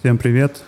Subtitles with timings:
[0.00, 0.62] Всем привет.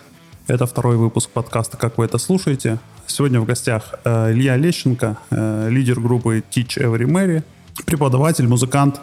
[0.45, 2.77] Это второй выпуск подкаста «Как вы это слушаете?».
[3.07, 7.43] Сегодня в гостях э, Илья Лещенко, э, лидер группы Teach Every Mary,
[7.83, 9.01] преподаватель, музыкант.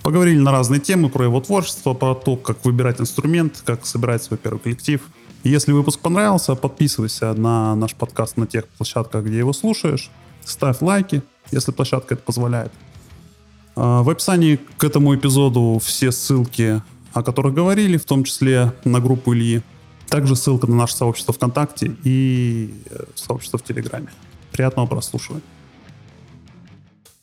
[0.00, 4.38] Поговорили на разные темы про его творчество, про то, как выбирать инструмент, как собирать свой
[4.38, 5.02] первый коллектив.
[5.44, 10.10] Если выпуск понравился, подписывайся на наш подкаст на тех площадках, где его слушаешь.
[10.42, 12.72] Ставь лайки, если площадка это позволяет.
[13.76, 16.80] Э, в описании к этому эпизоду все ссылки
[17.12, 19.62] о которых говорили, в том числе на группу Ильи.
[20.08, 24.08] Также ссылка на наше сообщество ВКонтакте и э, сообщество в Телеграме.
[24.52, 25.42] Приятного прослушивания.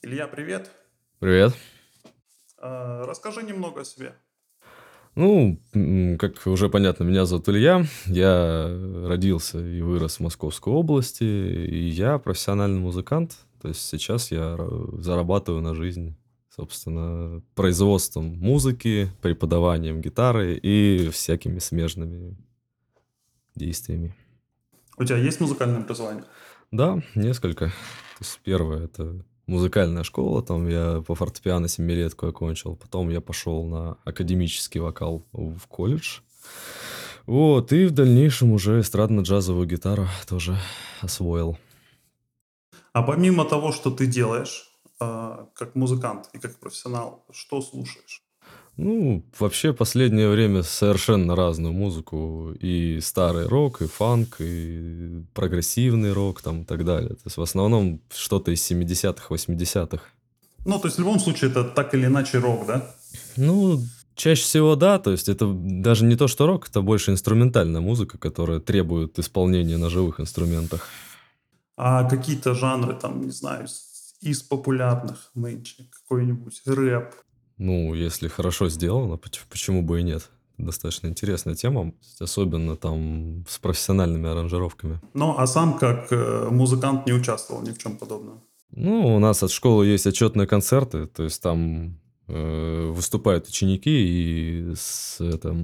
[0.01, 0.71] Илья, привет.
[1.19, 1.53] Привет.
[2.59, 4.13] А, расскажи немного о себе.
[5.15, 5.59] Ну,
[6.19, 7.85] как уже понятно, меня зовут Илья.
[8.05, 8.69] Я
[9.07, 13.35] родился и вырос в Московской области, и я профессиональный музыкант.
[13.61, 14.55] То есть сейчас я
[14.99, 16.15] зарабатываю на жизнь
[16.57, 22.35] собственно, производством музыки, преподаванием гитары и всякими смежными
[23.55, 24.15] действиями.
[24.97, 26.23] У тебя есть музыкальное образование?
[26.71, 27.67] Да, несколько.
[27.67, 33.63] То есть первое это музыкальная школа, там я по фортепиано семилетку окончил, потом я пошел
[33.65, 36.21] на академический вокал в колледж.
[37.27, 40.57] Вот, и в дальнейшем уже эстрадно-джазовую гитару тоже
[41.01, 41.57] освоил.
[42.93, 44.66] А помимо того, что ты делаешь,
[44.99, 48.23] как музыкант и как профессионал, что слушаешь?
[48.77, 52.53] Ну, вообще последнее время совершенно разную музыку.
[52.59, 57.15] И старый рок, и фанк, и прогрессивный рок там и так далее.
[57.15, 60.03] То есть в основном что-то из 70-х, 80-х.
[60.65, 62.93] Ну, то есть в любом случае это так или иначе рок, да?
[63.35, 63.81] Ну,
[64.13, 64.99] чаще всего да.
[64.99, 69.77] То есть это даже не то, что рок, это больше инструментальная музыка, которая требует исполнения
[69.77, 70.87] на живых инструментах.
[71.77, 73.67] А какие-то жанры, там, не знаю,
[74.21, 75.89] из популярных нынче?
[75.91, 77.13] Какой-нибудь рэп?
[77.57, 80.29] Ну, если хорошо сделано, почему бы и нет?
[80.57, 84.99] Достаточно интересная тема, особенно там с профессиональными аранжировками.
[85.13, 88.41] Ну, а сам как э, музыкант не участвовал ни в чем подобном?
[88.71, 94.73] Ну, у нас от школы есть отчетные концерты, то есть там э, выступают ученики и
[94.75, 95.55] с, это,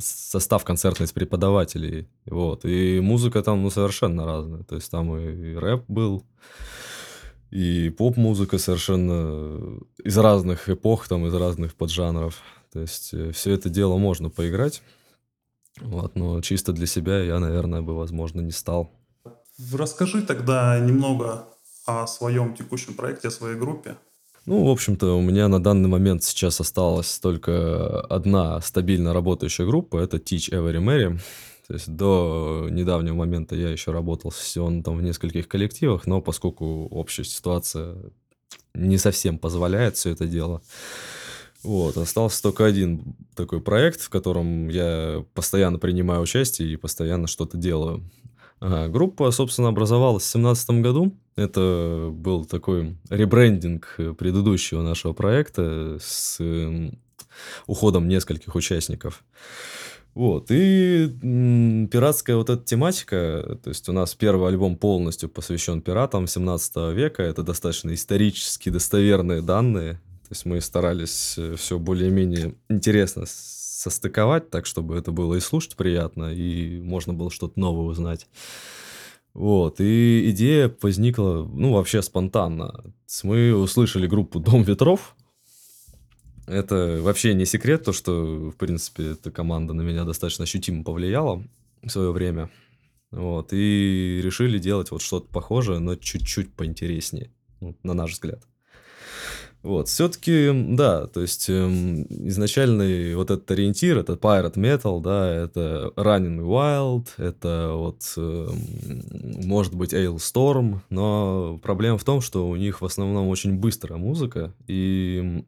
[0.00, 2.08] состав концертный из преподавателей.
[2.26, 2.64] Вот.
[2.64, 4.64] И музыка там ну, совершенно разная.
[4.64, 6.24] То есть там и рэп был,
[7.50, 12.38] и поп-музыка совершенно из разных эпох, там, из разных поджанров.
[12.72, 14.82] То есть э, все это дело можно поиграть,
[15.80, 18.92] вот, но чисто для себя я, наверное, бы, возможно, не стал.
[19.72, 21.46] Расскажи тогда немного
[21.86, 23.96] о своем текущем проекте, о своей группе.
[24.46, 29.98] Ну, в общем-то, у меня на данный момент сейчас осталась только одна стабильно работающая группа,
[29.98, 31.18] это Teach Every Mary.
[31.70, 36.88] То есть до недавнего момента я еще работал сессионно там в нескольких коллективах, но поскольку
[36.88, 37.94] общая ситуация
[38.74, 40.62] не совсем позволяет все это дело,
[41.62, 47.56] вот, остался только один такой проект, в котором я постоянно принимаю участие и постоянно что-то
[47.56, 48.02] делаю.
[48.58, 51.16] Ага, группа, собственно, образовалась в 2017 году.
[51.36, 56.40] Это был такой ребрендинг предыдущего нашего проекта с
[57.68, 59.22] уходом нескольких участников.
[60.14, 61.08] Вот, и
[61.90, 67.22] пиратская вот эта тематика, то есть у нас первый альбом полностью посвящен пиратам 17 века,
[67.22, 74.66] это достаточно исторически достоверные данные, то есть мы старались э, все более-менее интересно состыковать, так,
[74.66, 78.26] чтобы это было и слушать приятно, и можно было что-то новое узнать.
[79.32, 82.92] Вот, и идея возникла, ну, вообще спонтанно.
[83.22, 85.14] Мы услышали группу «Дом ветров»,
[86.50, 91.42] это вообще не секрет, то, что, в принципе, эта команда на меня достаточно ощутимо повлияла
[91.82, 92.50] в свое время.
[93.10, 97.30] Вот, и решили делать вот что-то похожее, но чуть-чуть поинтереснее,
[97.82, 98.44] на наш взгляд.
[99.62, 105.92] Вот, все-таки, да, то есть эм, изначальный вот этот ориентир, это Pirate Metal, да, это
[105.96, 112.80] Running Wild, это вот, эм, может быть, Storm, но проблема в том, что у них
[112.80, 115.44] в основном очень быстрая музыка, и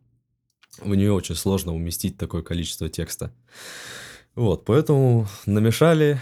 [0.79, 3.33] в нее очень сложно уместить такое количество текста.
[4.35, 6.21] Вот, поэтому намешали,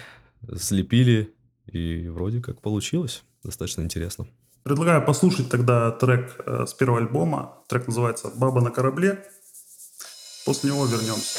[0.57, 1.33] слепили,
[1.67, 3.23] и вроде как получилось.
[3.45, 4.27] Достаточно интересно.
[4.63, 7.63] Предлагаю послушать тогда трек э, с первого альбома.
[7.69, 9.25] Трек называется «Баба на корабле».
[10.45, 11.39] После него вернемся.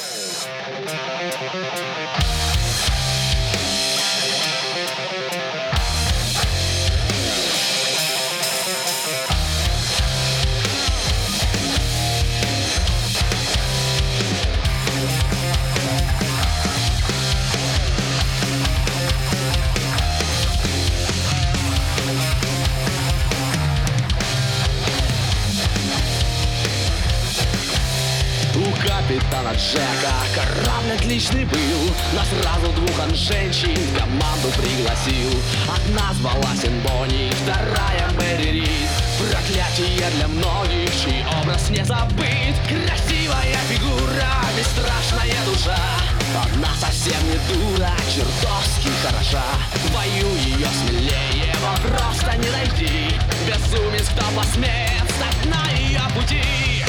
[29.51, 35.31] Капитана Джека Корабль отличный был, на сразу двух он женщин в команду пригласил.
[35.68, 42.56] Одна звалась Бонни, вторая Мэри Рид Проклятие для многих, чей образ не забыт.
[42.68, 45.77] Красивая фигура, бесстрашная душа.
[46.44, 49.44] Она совсем не дура, чертовски хороша.
[49.94, 53.15] Бою ее смелее, вам просто не найти.
[53.45, 56.81] Безумец, кто посмеет стать на ее пути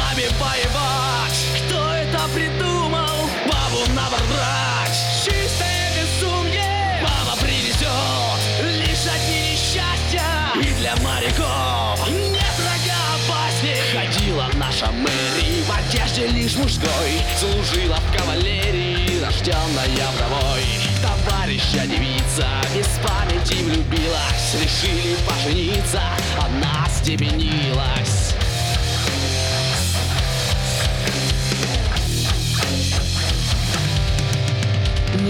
[0.00, 3.28] Бабе воевать, кто это придумал?
[3.46, 7.02] Бабу на брать, чистое безумие.
[7.02, 10.24] Баба привезет лишь одни несчастья.
[10.56, 13.76] И для моряков нет врага опасней.
[13.92, 17.22] Ходила наша Мэри в одежде лишь мужской.
[17.38, 20.64] Служила в кавалерии, рожденная вдовой
[21.02, 24.54] Товарища девица без памяти влюбилась.
[24.54, 26.02] Решили пожениться,
[26.38, 28.19] она степенилась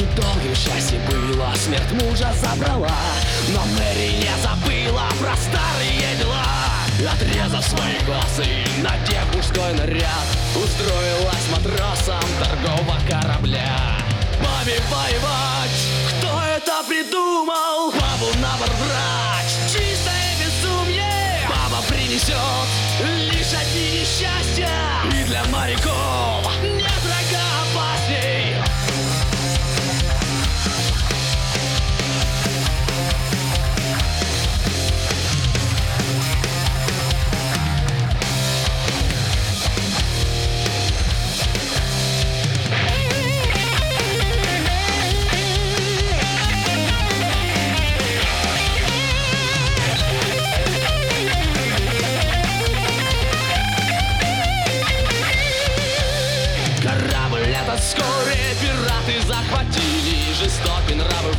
[0.01, 2.89] Недолгим счастье было, смерть мужа забрала.
[3.49, 6.43] Но Мэри не забыла про старые дела.
[7.13, 8.47] Отрезав свои косы,
[8.83, 13.99] надев мужской наряд Устроилась матросом торгового корабля.
[14.39, 17.91] Бабе воевать, кто это придумал?
[17.91, 21.47] Бабу на борт брать, чистое безумие.
[21.47, 22.69] Баба принесет
[23.03, 24.71] лишь одни несчастья.
[25.13, 26.10] И для моряков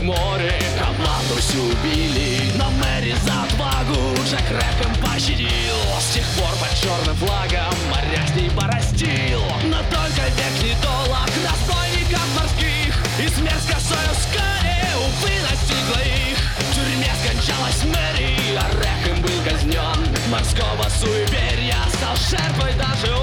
[0.01, 6.73] море, команду всю убили Но Мэри за отвагу Джек Рэком пощадил С тех пор под
[6.79, 11.01] черным флагом моря с ней порастил Но только век не долг
[11.43, 12.95] разбойников морских.
[13.19, 16.37] И смерть косою скале, увы, настигла их.
[16.57, 23.20] В тюрьме скончалась Мэри, а Рэком был казнен Морского суеверия стал жертвой даже он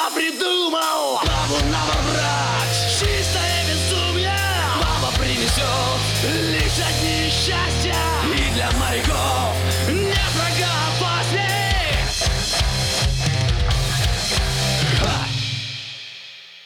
[0.00, 1.20] Кто придумал?
[1.26, 1.60] Бабу
[2.10, 2.88] брать!
[2.88, 4.32] Чистое безумие!
[4.80, 9.54] Баба принесет лишь одни счастья И для моряков
[9.88, 11.98] нет врага опасней!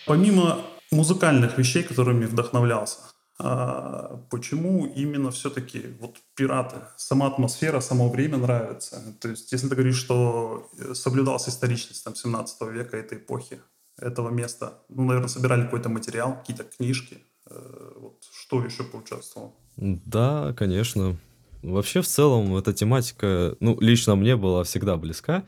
[0.06, 0.60] Помимо
[0.92, 2.98] музыкальных вещей, которыми вдохновлялся,
[3.36, 9.02] почему именно все-таки вот пираты, сама атмосфера, само время нравится?
[9.20, 13.60] То есть, если ты говоришь, что э, соблюдалась историчность там 17 века этой эпохи,
[13.98, 17.18] этого места, ну, наверное, собирали какой-то материал, какие-то книжки,
[17.50, 19.52] э, вот что еще поучаствовало?
[19.76, 21.16] Да, конечно.
[21.62, 25.44] Вообще, в целом, эта тематика, ну, лично мне была всегда близка.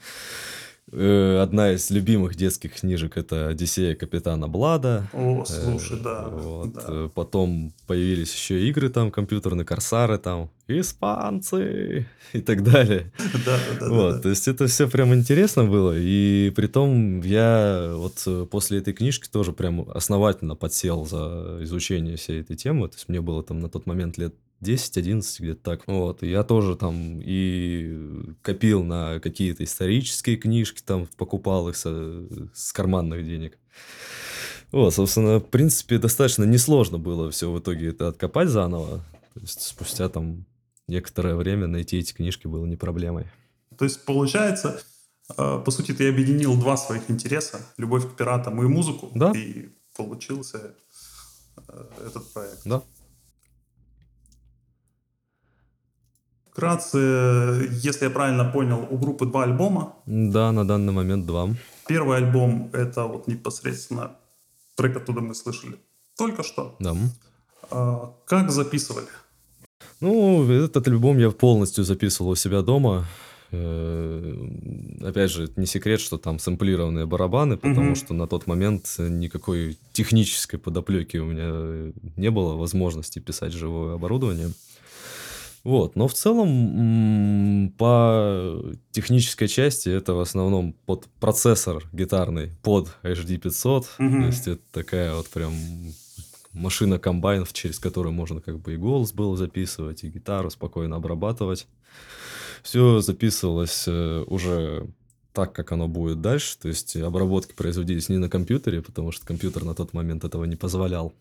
[0.99, 5.07] Э, Одна из любимых детских книжек это Одиссея капитана Блада.
[5.13, 6.27] О, Э, слушай, да.
[6.29, 6.73] Вот.
[6.73, 6.83] да.
[6.89, 13.13] э, Потом появились еще игры там, компьютерные корсары там, испанцы и так далее.
[13.45, 14.21] Да, да, да, Вот, да.
[14.23, 19.29] то есть это все прям интересно было, и при том я вот после этой книжки
[19.29, 23.69] тоже прям основательно подсел за изучение всей этой темы, то есть мне было там на
[23.69, 29.65] тот момент лет 10-11 где-то так, вот, и я тоже там и копил на какие-то
[29.65, 33.59] исторические книжки, там покупал их со- с карманных денег.
[34.73, 39.61] Вот, собственно, в принципе, достаточно несложно было все в итоге это откопать заново, то есть
[39.63, 40.45] спустя там
[40.89, 43.27] некоторое время найти эти книжки было не проблемой.
[43.79, 44.81] То есть, получается,
[45.37, 49.33] э, по сути, ты объединил два своих интереса, любовь к пиратам и музыку, Да.
[49.33, 50.75] и получился
[51.69, 52.63] э, этот проект.
[52.65, 52.83] Да.
[56.57, 59.93] Вкратце, если я правильно понял, у группы два альбома.
[60.07, 61.51] Да, на данный момент два.
[61.87, 64.13] Первый альбом— это вот непосредственно
[64.75, 65.77] трек, оттуда мы слышали
[66.17, 66.75] только что.
[66.81, 66.97] Да.
[67.71, 69.05] А, Как записывали?
[70.01, 73.05] Ну, этот альбом я полностью записывал у себя дома.
[73.51, 74.35] Э,
[75.03, 77.97] Опять же, не секрет, что там сэмплированные барабаны, потому Мгм.
[77.97, 84.49] что на тот момент никакой технической подоплеки у меня не было возможности писать живое оборудование.
[85.67, 93.37] Вот, но в целом по технической части это в основном под процессор гитарный под HD
[93.37, 94.21] 500, Мгм.
[94.21, 95.53] то есть это такая вот прям
[96.53, 101.67] машина комбайн, через которую можно как бы и голос было записывать, и гитару спокойно обрабатывать.
[102.63, 104.87] Все записывалось э, уже
[105.33, 106.57] так, как оно будет дальше.
[106.59, 110.55] То есть обработки производились не на компьютере, потому что компьютер на тот момент этого не
[110.57, 111.13] позволял.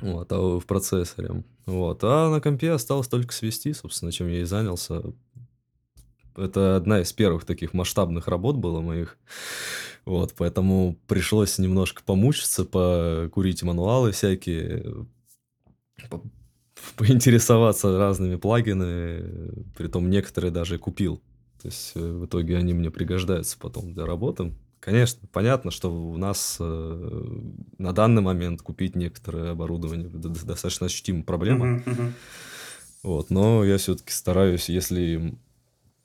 [0.00, 1.44] Вот, а в процессоре.
[1.66, 2.02] Вот.
[2.02, 5.02] А на компе осталось только свести, собственно, чем я и занялся.
[6.36, 9.18] Это одна из первых таких масштабных работ было моих.
[10.06, 15.06] Вот, поэтому пришлось немножко помучиться, покурить мануалы всякие,
[16.08, 16.22] по
[16.96, 21.20] поинтересоваться разными плагинами, притом некоторые даже купил.
[21.60, 24.52] То есть э, в итоге они мне пригождаются потом для работы.
[24.90, 27.24] Конечно, понятно, что у нас э,
[27.78, 31.66] на данный момент купить некоторое оборудование достаточно ощутимая проблема.
[31.66, 32.12] Uh-huh, uh-huh.
[33.04, 35.38] Вот, но я все-таки стараюсь, если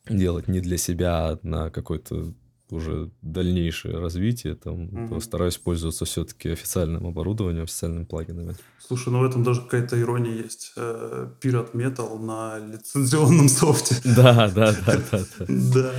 [0.07, 2.35] делать не для себя, а на какой-то
[2.69, 5.09] уже дальнейшее развитие, там, mm-hmm.
[5.09, 8.55] то стараюсь пользоваться все-таки официальным оборудованием, официальными плагинами.
[8.77, 10.73] Слушай, ну в этом даже какая-то ирония есть.
[10.77, 13.95] Э, Pirate Metal на лицензионном софте.
[14.03, 15.25] Да, да, да, да.
[15.47, 15.93] Да.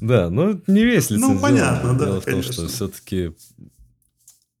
[0.00, 3.32] Да, ну не весь Ну понятно, да, Дело в том, что все-таки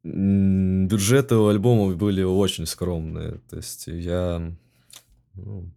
[0.02, 3.40] бюджеты у альбомов были очень скромные.
[3.50, 4.52] То есть я
[5.34, 5.70] ну,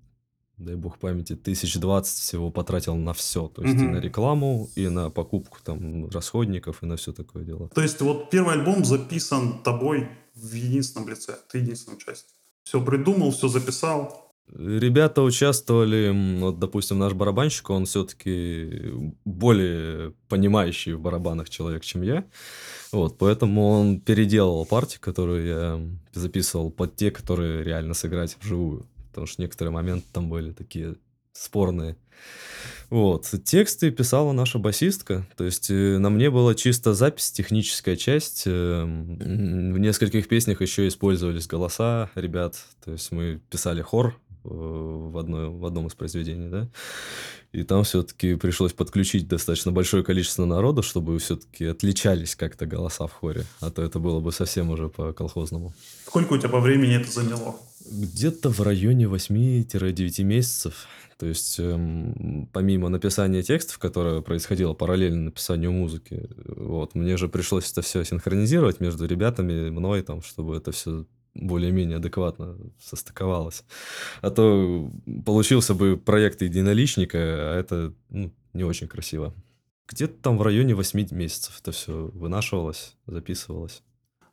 [0.57, 3.47] дай бог памяти, тысяч двадцать всего потратил на все.
[3.47, 3.83] То есть угу.
[3.83, 7.69] и на рекламу, и на покупку там расходников, и на все такое дело.
[7.69, 12.31] То есть вот первый альбом записан тобой в единственном лице, ты единственный участник.
[12.63, 14.30] Все придумал, все записал.
[14.53, 18.91] Ребята участвовали, вот, допустим, наш барабанщик, он все-таки
[19.23, 22.25] более понимающий в барабанах человек, чем я.
[22.91, 25.81] Вот, поэтому он переделал партии, которые я
[26.13, 30.95] записывал под те, которые реально сыграть вживую потому что некоторые моменты там были такие
[31.33, 31.97] спорные.
[32.89, 33.27] Вот.
[33.43, 38.43] Тексты писала наша басистка, то есть э, на мне была чисто запись, техническая часть.
[38.45, 45.17] Эм, в нескольких песнях еще использовались голоса ребят, то есть мы писали хор э, в,
[45.17, 46.67] одной, в одном из произведений, да,
[47.51, 53.11] и там все-таки пришлось подключить достаточно большое количество народа, чтобы все-таки отличались как-то голоса в
[53.11, 55.73] хоре, а то это было бы совсем уже по колхозному.
[56.07, 57.55] Сколько у тебя по времени это заняло?
[57.89, 60.87] Где-то в районе 8-9 месяцев.
[61.17, 67.71] То есть, эм, помимо написания текстов, которое происходило параллельно написанию музыки, вот, мне же пришлось
[67.71, 73.63] это все синхронизировать между ребятами, мной, там, чтобы это все более-менее адекватно состыковалось.
[74.21, 74.91] А то
[75.25, 79.33] получился бы проект единоличника, а это ну, не очень красиво.
[79.87, 83.83] Где-то там в районе 8 месяцев это все вынашивалось, записывалось.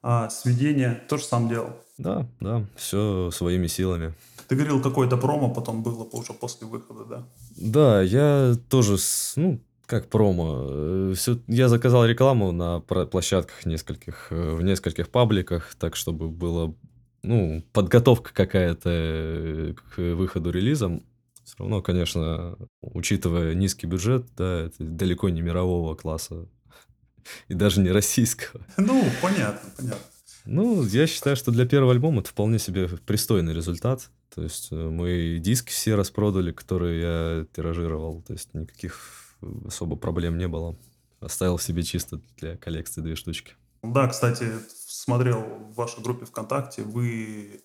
[0.02, 1.70] А сведение тоже сам делал?
[1.98, 4.14] Да, да, все своими силами.
[4.46, 7.28] Ты говорил, какое-то промо потом было уже после выхода, да?
[7.56, 8.96] Да, я тоже,
[9.36, 10.66] ну, как промо.
[10.70, 16.74] Э, Все, я заказал рекламу на площадках нескольких, э, в нескольких пабликах, так чтобы было,
[17.22, 21.00] ну, подготовка какая-то э, к выходу релиза.
[21.42, 26.46] Все равно, конечно, учитывая низкий бюджет, да, это далеко не мирового класса
[27.48, 28.60] и даже не российского.
[28.76, 30.04] Ну, понятно, понятно.
[30.44, 34.10] Ну, я считаю, что для первого альбома это вполне себе пристойный результат.
[34.34, 38.22] То есть мы диски все распродали, которые я тиражировал.
[38.22, 39.27] То есть никаких
[39.66, 40.76] особо проблем не было.
[41.20, 43.54] Оставил себе чисто для коллекции две штучки.
[43.82, 44.50] Да, кстати,
[44.86, 47.60] смотрел в вашей группе ВКонтакте, вы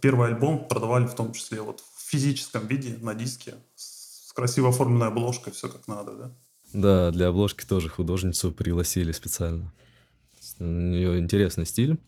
[0.00, 5.08] первый альбом продавали в том числе вот в физическом виде на диске с красиво оформленной
[5.08, 6.30] обложкой, все как надо, да?
[6.72, 9.72] Да, для обложки тоже художницу пригласили специально.
[10.58, 11.98] У нее интересный стиль.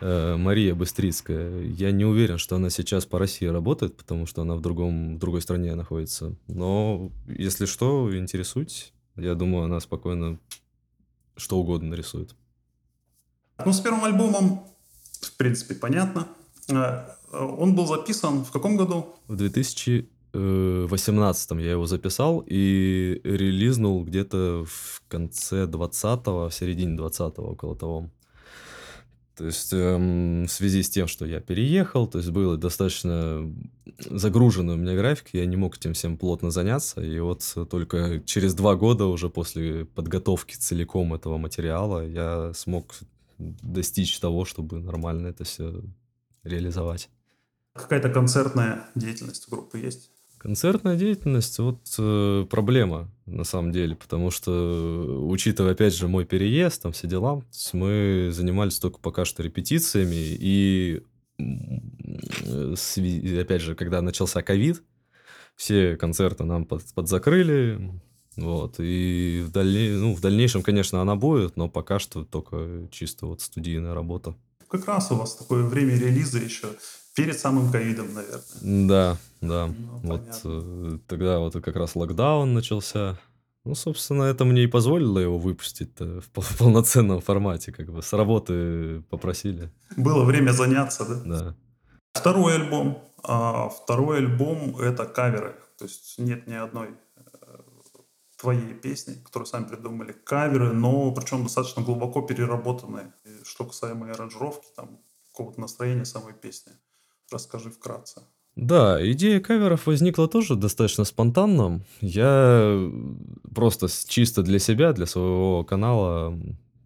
[0.00, 1.62] Э, Мария Быстрицкая.
[1.62, 5.18] Я не уверен, что она сейчас по России работает, потому что она в, другом, в
[5.18, 6.36] другой стране находится.
[6.46, 8.92] Но если что, интересуйтесь.
[9.16, 10.38] Я думаю, она спокойно
[11.36, 12.36] что угодно нарисует.
[13.64, 14.60] Ну, с первым альбомом,
[15.20, 16.28] в принципе, понятно.
[16.68, 19.16] Э, он был записан в каком году?
[19.28, 27.76] В 2018 я его записал и релизнул где-то в конце 20-го, в середине 20-го, около
[27.76, 28.08] того.
[29.40, 33.50] То есть эм, в связи с тем, что я переехал, то есть было достаточно
[33.98, 38.52] загруженный у меня график, я не мог этим всем плотно заняться, и вот только через
[38.52, 42.92] два года уже после подготовки целиком этого материала я смог
[43.38, 45.84] достичь того, чтобы нормально это все
[46.44, 47.08] реализовать.
[47.72, 50.10] Какая-то концертная деятельность у группы есть?
[50.40, 56.80] Концертная деятельность вот э, проблема на самом деле, потому что учитывая опять же мой переезд,
[56.82, 57.42] там все дела,
[57.74, 61.02] мы занимались только пока что репетициями и
[63.38, 64.82] опять же, когда начался ковид,
[65.56, 67.92] все концерты нам под, подзакрыли,
[68.36, 73.26] вот, и в, дальней, ну, в дальнейшем, конечно, она будет, но пока что только чисто
[73.26, 74.34] вот студийная работа.
[74.68, 76.68] Как раз у вас такое время релиза еще
[77.14, 78.86] перед самым ковидом, наверное.
[78.88, 79.66] Да, да.
[79.66, 80.94] Ну, вот понятно.
[80.94, 83.18] э, тогда вот как раз локдаун начался.
[83.64, 88.02] Ну, собственно, это мне и позволило его выпустить в пол- в полноценном формате, как бы
[88.02, 91.14] с работы попросили, Было время заняться, да?
[91.24, 91.56] да.
[92.14, 93.04] Второй альбом.
[93.22, 95.54] А, второй альбом— это каверы.
[95.78, 97.58] То есть нет ни одной э,
[98.38, 100.12] твоей песни, которую сами придумали.
[100.12, 103.12] Каверы, но причем достаточно глубоко переработанные.
[103.24, 104.98] И что касаемо аранжировки, там,
[105.32, 106.72] какого-то настроения самой песни.
[107.30, 108.22] Расскажи вкратце.
[108.56, 111.80] Да, идея каверов возникла тоже достаточно спонтанно.
[112.00, 112.90] Я
[113.54, 116.36] просто чисто для себя, для своего канала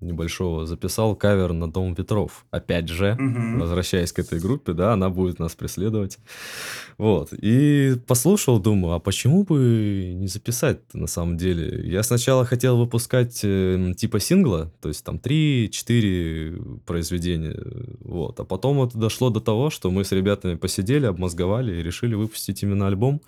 [0.05, 2.45] небольшого записал кавер на Дом ветров.
[2.51, 3.59] Опять же, Мгм.
[3.61, 6.19] возвращаясь к этой группе, да, она будет нас преследовать.
[6.99, 7.31] Вот.
[7.33, 11.83] И послушал, думаю, а почему бы не записать на самом деле?
[11.91, 17.57] Я сначала хотел выпускать э, типа сингла, то есть там 3-4 произведения.
[18.01, 18.39] Вот.
[18.41, 22.63] А потом вот дошло до того, что мы с ребятами посидели, обмозговали и решили выпустить
[22.63, 23.21] именно альбом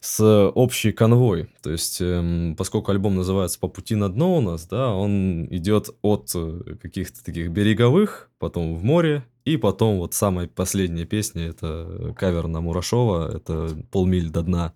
[0.00, 0.22] с
[0.54, 1.48] общей конвой.
[1.62, 5.90] То есть, эм, поскольку альбом называется «По пути на дно» у нас, да, он идет
[6.02, 12.14] от э, каких-то таких береговых, потом в море, и потом вот самая последняя песня, это
[12.16, 14.74] кавер на Мурашова, это «Полмиль до дна».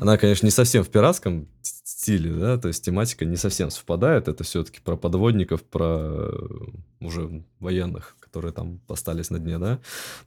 [0.00, 4.28] Она, конечно, не совсем в пиратском стиле, да, то есть тематика не совсем совпадает.
[4.28, 6.48] Это все-таки про подводников, про э,
[7.00, 9.78] уже военных, которые там остались на дне, да.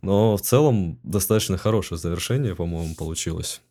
[0.01, 3.61] Но в целом достаточно хорошее завершение, по-моему, получилось.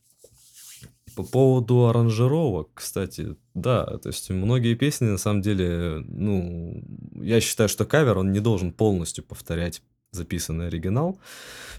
[1.18, 6.80] По поводу аранжировок, кстати, да, то есть многие песни, на самом деле, ну,
[7.14, 9.82] я считаю, что кавер, он не должен полностью повторять
[10.12, 11.18] записанный оригинал.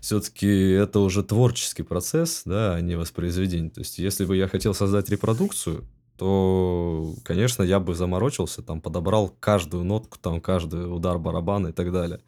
[0.02, 3.70] Все-таки это уже творческий процесс, да, а не воспроизведение.
[3.70, 5.86] То есть, если бы я хотел создать репродукцию,
[6.20, 11.92] то, конечно, я бы заморочился, там, подобрал каждую нотку, там, каждый удар барабана и так
[11.92, 12.20] далее.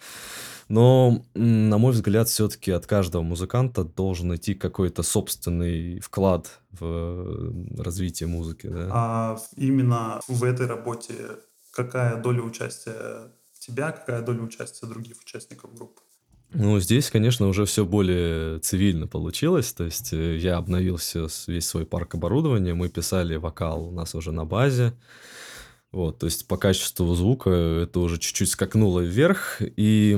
[0.69, 8.27] Но, на мой взгляд, все-таки от каждого музыканта должен идти какой-то собственный вклад в развитие
[8.27, 8.88] музыки, да.
[8.91, 11.15] А именно в этой работе
[11.73, 16.01] какая доля участия тебя, какая доля участия других участников группы?
[16.53, 19.71] Ну, здесь, конечно, уже все более цивильно получилось.
[19.73, 22.73] То есть э, я обновил всё с- весь свой парк оборудования.
[22.73, 24.93] Мы писали вокал у нас уже на базе.
[25.91, 30.12] Вот, то есть по качеству звука это уже чуть-чуть скакнуло вверх, и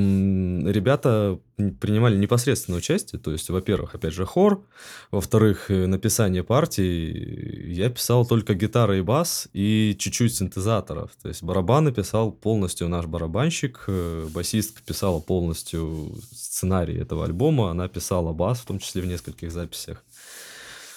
[0.68, 4.64] ребята принимали непосредственное участие, то есть, во-первых, опять же, хор,
[5.10, 11.42] во-вторых, э, написание партий, я писал только гитара и бас, и чуть-чуть синтезаторов, то есть
[11.42, 18.60] барабаны писал полностью наш барабанщик, э, басистка писала полностью сценарий этого альбома, она писала бас,
[18.60, 20.04] в том числе в нескольких записях.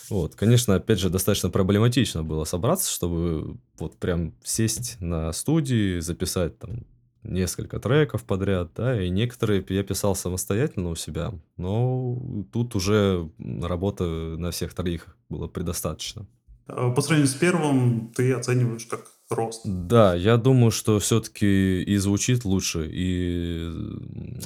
[0.08, 6.58] Вот, конечно, опять же, достаточно проблематично было собраться, чтобы вот прям сесть на студии, записать
[6.58, 6.84] там
[7.22, 12.20] несколько треков подряд, да, и некоторые я писал самостоятельно у себя, но
[12.52, 16.26] тут уже работы на всех троих было предостаточно.
[16.68, 19.62] Э, По сравнению с первым ты оцениваешь как рост.
[19.64, 23.70] Да, я думаю, что все-таки и звучит лучше, и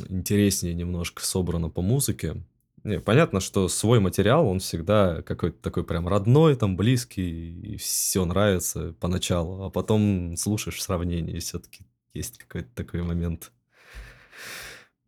[0.08, 2.42] интереснее немножко собрано по музыке.
[2.84, 8.24] Не, понятно, что свой материал, он всегда какой-то такой прям родной, там, близкий, и все
[8.24, 13.52] нравится поначалу, а потом слушаешь сравнение, и все-таки есть какой-то такой момент.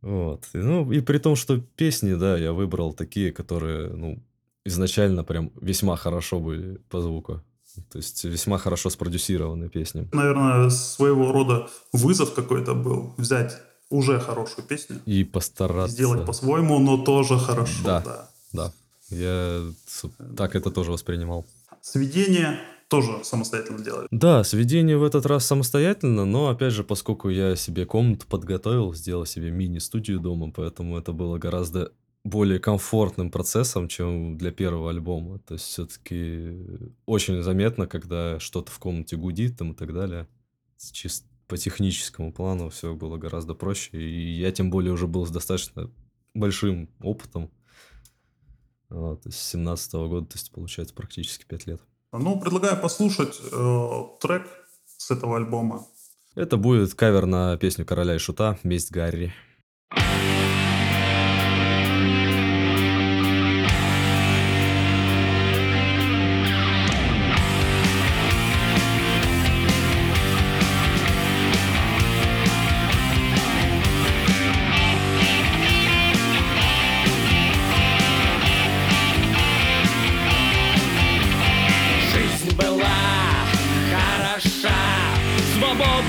[0.03, 0.49] Вот.
[0.53, 4.23] Ну, и при том, что песни, да, я выбрал такие, которые, ну,
[4.65, 7.43] изначально прям весьма хорошо были по звуку.
[7.91, 10.09] То есть весьма хорошо спродюсированные песни.
[10.13, 13.59] Наверное, своего рода вызов какой-то был взять
[13.93, 15.95] уже хорошую песню, И постараться.
[15.95, 17.85] сделать по-своему, но тоже хорошо.
[17.85, 18.01] Да.
[18.01, 18.29] да.
[18.53, 18.73] Да.
[19.11, 19.63] Я
[20.37, 21.45] так это тоже воспринимал.
[21.83, 24.09] Сведение тоже самостоятельно делали.
[24.11, 29.27] Да, сведение в этот раз самостоятельно, но опять же, поскольку я себе комнату подготовил, сделал
[29.27, 31.93] себе мини-студию дома, поэтому это было гораздо
[32.25, 35.39] более комфортным процессом, чем для первого альбома.
[35.41, 36.57] То есть все-таки
[37.07, 40.27] очень заметно, когда что-то в комнате гудит там и так далее.
[40.93, 43.91] Чисто по техническому плану все было гораздо проще.
[43.93, 45.91] И я тем более уже был с достаточно
[46.33, 47.51] большим опытом.
[48.89, 51.83] Вот, с 17 года, то есть получается практически 5 лет.
[52.13, 54.47] Ну, предлагаю послушать э, трек
[54.97, 55.87] с этого альбома.
[56.35, 59.35] Это будет кавер на песню Короля и Шута «Месть Гарри».
[59.95, 60.62] Жизнь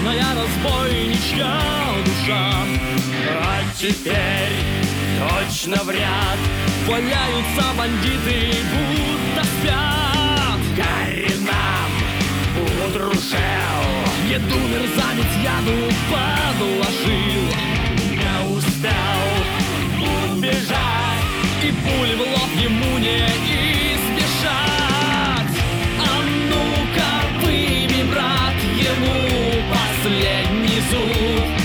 [0.03, 1.55] хороша, свободная разбойничья
[2.05, 2.53] душа.
[3.79, 4.53] теперь
[5.19, 6.39] точно в ряд
[6.87, 11.91] Валяются бандиты, будто спят Гарри нам
[12.87, 13.83] удружел
[14.29, 15.77] Еду мерзавец яду
[16.11, 17.45] подложил
[18.11, 19.21] Не успел
[20.31, 21.23] убежать
[21.63, 23.72] И пули в лоб ему не избежать
[30.13, 31.62] последний зуб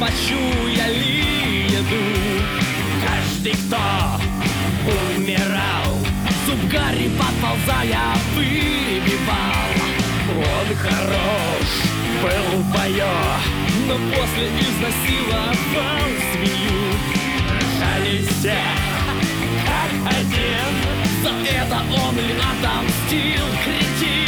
[0.00, 1.24] почуяли
[1.68, 2.04] еду
[3.04, 4.20] Каждый, кто
[5.16, 5.98] умирал
[6.46, 9.68] Зуб Гарри подползая выбивал.
[10.30, 11.68] Он хорош
[12.22, 13.06] был бою
[13.86, 16.92] Но после изнасиловал свинью
[17.78, 18.58] Жали все
[19.66, 20.72] как один
[21.22, 24.27] За это он ли отомстил кретин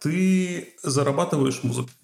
[0.00, 1.94] ты зарабатываешь музыкой,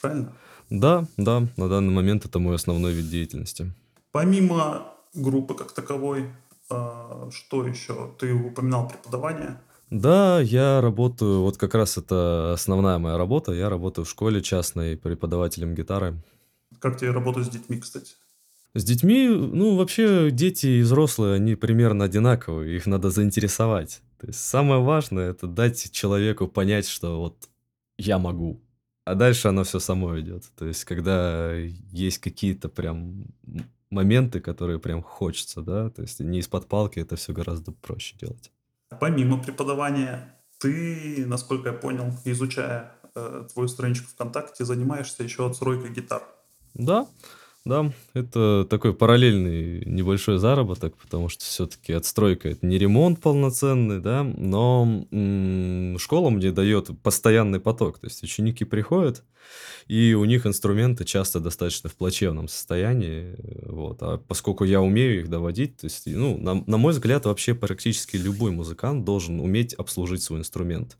[0.00, 0.32] правильно?
[0.68, 3.72] Да, да, на данный момент это мой основной вид деятельности.
[4.10, 6.30] Помимо группы как таковой,
[6.68, 8.10] а, что еще?
[8.18, 9.60] Ты упоминал преподавание.
[9.90, 14.96] Да, я работаю, вот как раз это основная моя работа, я работаю в школе частной
[14.96, 16.20] преподавателем гитары.
[16.80, 18.14] Как тебе работать с детьми, кстати?
[18.74, 24.02] С детьми, ну, вообще, дети и взрослые, они примерно одинаковые, их надо заинтересовать.
[24.18, 27.48] То есть самое важное– это дать человеку понять, что вот
[27.98, 28.60] я могу.
[29.04, 30.44] А дальше оно все само идет.
[30.56, 33.26] То есть когда есть какие-то прям
[33.90, 38.50] моменты, которые прям хочется, да, то есть не из-под палки, это все гораздо проще делать.
[39.00, 46.22] Помимо преподавания, ты, насколько я понял, изучая э, твою страничку ВКонтакте, занимаешься еще отстройкой гитар.
[46.74, 47.06] Да,
[47.66, 54.22] да, это такой параллельный небольшой заработок, потому что все-таки отстройка это не ремонт полноценный, да,
[54.22, 59.24] но м, школа мне дает постоянный поток, то есть ученики приходят,
[59.88, 63.34] и у них инструменты часто достаточно в плачевном состоянии,
[63.66, 67.54] вот, а поскольку я умею их доводить, то есть, ну, на, на мой взгляд, вообще
[67.54, 70.96] практически любой музыкант должен уметь обслужить свой инструмент.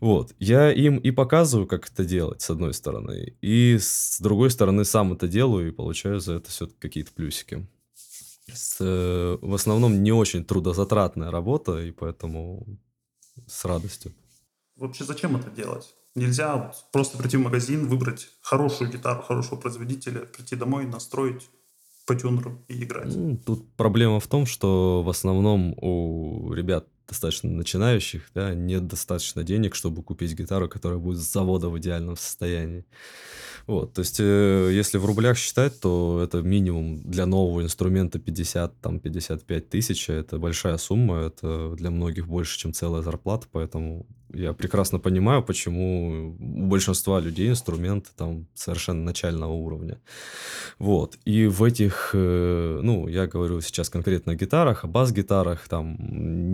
[0.00, 4.84] Вот, я им и показываю, как это делать, с одной стороны, и с другой стороны
[4.84, 7.66] сам это делаю и получаю за это все какие-то плюсики.
[8.52, 12.66] С, э, в основном не очень трудозатратная работа, и поэтому
[13.46, 14.14] с радостью.
[14.76, 15.94] Вообще зачем это делать?
[16.14, 21.48] Нельзя просто прийти в магазин, выбрать хорошую гитару, хорошего производителя, прийти домой, настроить
[22.06, 23.14] по тюнеру и играть.
[23.14, 29.42] Ну, Тут проблема в том, что в основном у ребят достаточно начинающих, да, нет достаточно
[29.42, 32.84] денег, чтобы купить гитару, которая будет с завода в идеальном состоянии.
[33.66, 38.80] Вот, то есть, э, если в рублях считать, то это минимум для нового инструмента 50,
[38.80, 44.52] там, 55 тысяч, это большая сумма, это для многих больше, чем целая зарплата, поэтому я
[44.52, 50.00] прекрасно понимаю, почему у большинства людей инструменты там совершенно начального уровня.
[50.78, 51.18] Вот.
[51.24, 55.96] И в этих, э, ну, я говорю сейчас конкретно о гитарах, о бас-гитарах, там,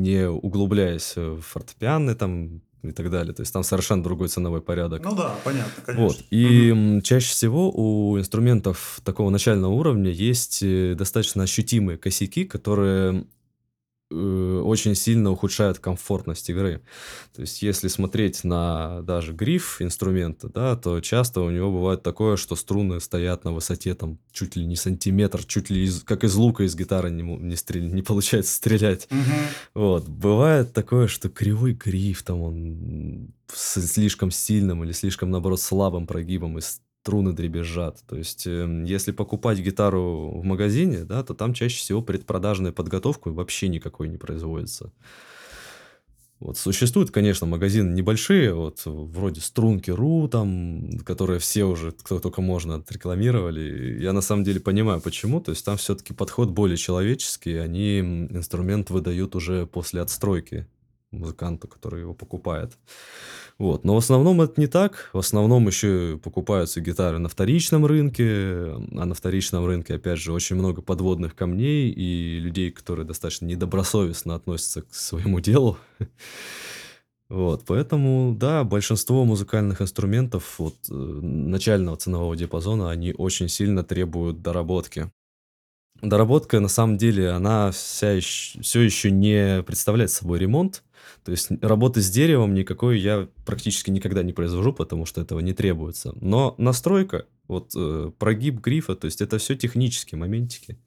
[0.02, 3.34] не углубляясь в фортепианы там и так далее.
[3.34, 5.02] То есть там совершенно другой ценовой порядок.
[5.04, 6.04] Ну да, понятно, конечно.
[6.04, 6.18] Вот.
[6.30, 13.26] И м, чаще всего у инструментов такого начального уровня есть э, достаточно ощутимые косяки, которые
[14.10, 16.82] очень сильно ухудшают комфортность игры.
[17.34, 22.36] То есть, если смотреть на даже гриф инструмента, да, то часто у него бывает такое,
[22.36, 26.34] что струны стоят на высоте там чуть ли не сантиметр, чуть ли из, как из
[26.34, 29.08] лука из гитары не, не, стрель, не получается стрелять.
[29.74, 30.08] Вот.
[30.08, 36.58] Бывает такое, что кривой гриф там он с слишком сильным или слишком, наоборот, слабым прогибом,
[36.58, 36.62] и
[37.04, 38.02] струны дребезжат.
[38.08, 43.30] То есть, э, если покупать гитару в магазине, да, то там чаще всего предпродажная подготовка
[43.30, 44.90] вообще никакой не производится.
[46.40, 52.76] Вот существуют, конечно, магазины небольшие, вот вроде Струнки.ру, там, которые все уже, кто только можно,
[52.76, 53.98] отрекламировали.
[54.00, 55.42] Я на самом деле понимаю, почему.
[55.42, 60.66] То есть там все-таки подход более человеческий, они инструмент выдают уже после отстройки
[61.10, 62.72] музыканту, который его покупает.
[63.58, 63.84] Вот.
[63.84, 65.10] Но в основном это не так.
[65.12, 70.56] В основном еще покупаются гитары на вторичном рынке, а на вторичном рынке, опять же, очень
[70.56, 75.78] много подводных камней и людей, которые достаточно недобросовестно относятся к своему делу.
[77.30, 84.42] Вот, поэтому, да, большинство музыкальных инструментов вот, э, начального ценового диапазона, они очень сильно требуют
[84.42, 85.10] доработки.
[86.02, 90.82] Доработка, на самом деле, она вся еще, все еще не представляет собой ремонт,
[91.24, 95.54] то есть работы с деревом никакой я практически никогда не произвожу, потому что этого не
[95.54, 96.12] требуется.
[96.20, 100.78] Но настройка, вот э, прогиб грифа, то есть это все технические моментики.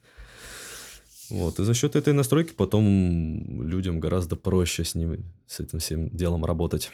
[1.30, 6.10] Вот, и за счет этой настройки потом людям гораздо проще с ними, с этим всем
[6.10, 6.91] делом работать.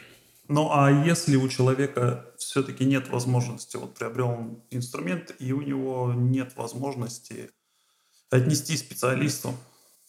[0.48, 6.56] Ну, а если у человека все-таки нет возможности, вот приобрел инструмент, и у него нет
[6.56, 7.50] возможности
[8.30, 9.54] отнести специалисту,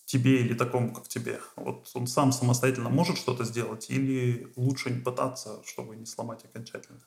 [0.05, 1.39] тебе или такому, как тебе?
[1.55, 6.99] Вот он сам самостоятельно может что-то сделать или лучше не пытаться, чтобы не сломать окончательно?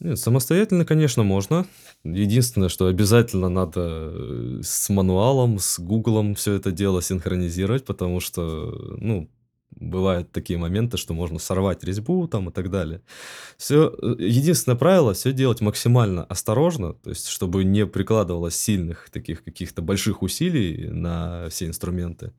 [0.00, 1.66] Нет, самостоятельно, конечно, можно.
[2.02, 8.96] Единственное, что обязательно надо э, с мануалом, с Гуглом все это дело синхронизировать, потому что,
[8.98, 9.30] ну,
[9.76, 13.02] бывают такие моменты, что можно сорвать резьбу там и так далее.
[13.56, 19.44] Все, э, единственное правило, все делать максимально осторожно, то есть чтобы не прикладывалось сильных таких
[19.44, 22.32] каких-то больших усилий на все инструменты.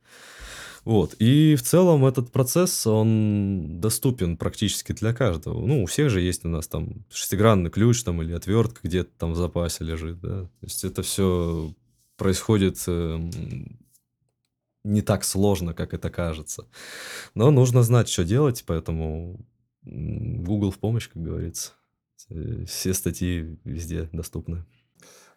[0.85, 1.15] Вот.
[1.17, 5.65] И в целом этот процесс, он доступен практически для каждого.
[5.65, 9.31] Ну, у всех же есть у нас там шестигранный ключ там или отвертка где-то там
[9.31, 10.43] в запасе лежит, да.
[10.43, 11.73] То есть это все
[12.17, 13.31] происходит эм,
[14.85, 16.67] не так сложно, как это кажется.
[17.33, 19.39] Но нужно знать, что делать, поэтому
[19.83, 21.73] Google в помощь, как говорится.
[22.67, 24.63] Все статьи везде доступны.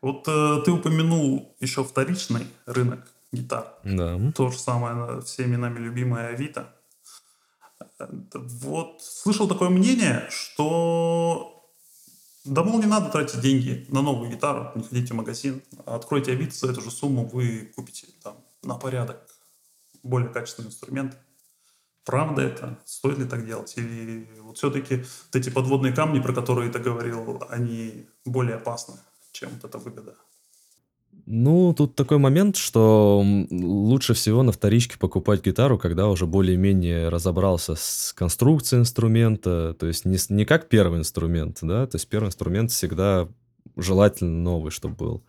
[0.01, 3.01] Вот э, ты упомянул еще вторичный рынок
[3.33, 3.75] гитар.
[3.85, 4.19] Да.
[4.35, 6.75] То же самое всеми нами любимая Авито.
[8.35, 11.59] Вот слышал такое мнение, что
[12.45, 16.55] да, мол, не надо тратить деньги на новую гитару, не ходите в магазин, откройте Авито,
[16.55, 19.28] за эту же сумму вы купите там на порядок
[20.03, 21.17] более качественный инструмент.
[22.05, 22.79] Правда это?
[22.85, 23.75] Стоит ли так делать?
[23.77, 28.95] Или вот все-таки вот эти подводные камни, про которые ты говорил, они более опасны,
[29.33, 30.17] чем вот эта выгода?
[31.31, 37.75] Ну, тут такой момент, что лучше всего на вторичке покупать гитару, когда уже более-менее разобрался
[37.75, 42.71] с конструкцией инструмента, то есть не, не как первый инструмент, да, то есть первый инструмент
[42.71, 43.29] всегда
[43.77, 45.25] желательно новый, чтобы был.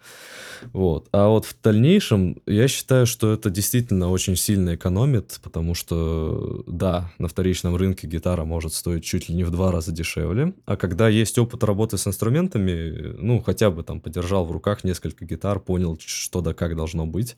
[0.74, 1.08] Вот.
[1.12, 7.12] А вот в дальнейшем я считаю, что это действительно очень сильно экономит, потому что, да,
[7.18, 11.08] на вторичном рынке гитара может стоить чуть ли не в два раза дешевле, а когда
[11.08, 15.98] есть опыт работы с инструментами, ну, хотя бы там подержал в руках несколько гитар, понял,
[16.00, 17.38] что да как должно быть.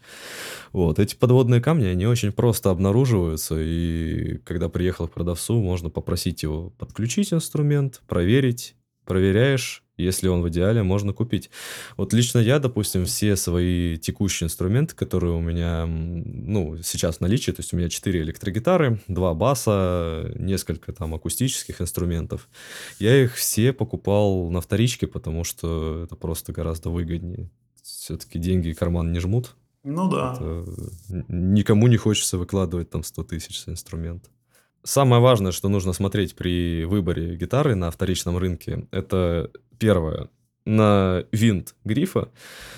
[0.72, 1.00] Вот.
[1.00, 6.72] Эти подводные камни, они очень просто обнаруживаются, и когда приехал к продавцу, можно попросить его
[6.78, 11.50] подключить инструмент, проверить, проверяешь, если он в идеале, можно купить.
[11.98, 17.52] Вот лично я, допустим, все свои текущие инструменты, которые у меня, ну, сейчас в наличии,
[17.52, 22.50] то есть у меня 4 электрогитары, 2 баса, несколько там акустических инструментов,
[23.00, 27.50] я их все покупал на вторичке, потому что это просто гораздо выгоднее.
[27.84, 29.56] Все-таки деньги карман не жмут.
[29.84, 30.34] Ну да.
[30.36, 30.66] Это
[31.28, 34.30] никому не хочется выкладывать там 100 тысяч за инструмент.
[34.84, 40.30] Самое важное, что нужно смотреть при выборе гитары на вторичном рынке, это первое,
[40.66, 42.30] на винт грифа.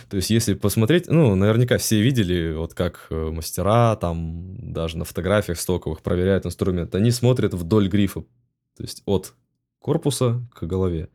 [0.09, 5.05] То есть, если посмотреть, ну, наверняка все видели, вот как э, мастера, там, даже на
[5.05, 6.93] фотографиях стоковых проверяют инструмент.
[6.95, 8.21] Они смотрят вдоль грифа,
[8.75, 9.33] то есть от
[9.79, 11.09] корпуса к голове.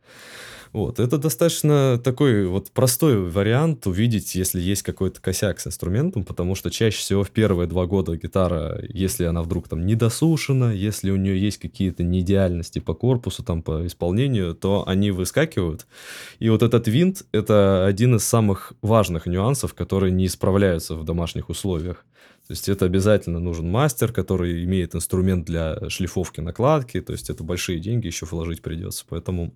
[0.71, 6.53] Вот, это достаточно такой вот простой вариант увидеть, если есть какой-то косяк с инструментом, потому
[6.53, 11.15] что чаще всего в первые два года гитара, если она вдруг там недосушена, если у
[11.15, 15.87] нее есть какие-то неидеальности по корпусу, там по исполнению, то они выскакивают.
[16.37, 21.49] И вот этот винт— это один из самых важных нюансов, которые не исправляются в домашних
[21.49, 22.05] условиях.
[22.47, 27.43] То есть это обязательно нужен мастер, который имеет инструмент для шлифовки накладки, то есть это
[27.43, 29.05] большие деньги еще вложить придется.
[29.07, 29.53] Поэтому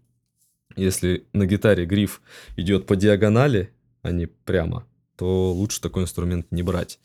[0.76, 2.22] если на гитаре гриф
[2.56, 4.86] идет по диагонали, а не прямо,
[5.18, 7.00] то лучше такой инструмент не брать.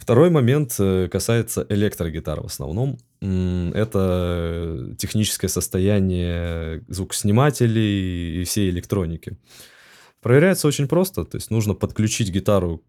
[0.00, 2.98] Второй момент э, касается электрогитар в основном.
[3.20, 9.38] Это техническое состояние звукоснимателей и всей электроники.
[10.20, 12.82] Проверяется очень просто, то есть нужно подключить гитару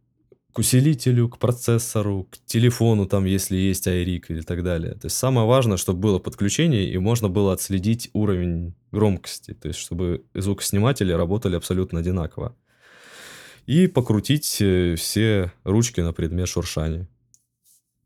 [0.54, 4.94] к усилителю, к процессору, к телефону, там, если есть iRig или так далее.
[4.94, 9.80] То есть самое важное, чтобы было подключение и можно было отследить уровень громкости, то есть
[9.80, 12.56] чтобы звукосниматели работали абсолютно одинаково
[13.66, 17.08] и покрутить э, все ручки на предмет шуршания.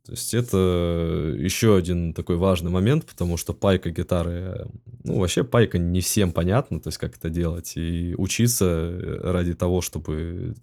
[0.03, 4.65] То есть это еще один такой важный момент, потому что пайка гитары,
[5.03, 9.81] ну вообще пайка не всем понятно, то есть как это делать, и учиться ради того,
[9.81, 10.55] чтобы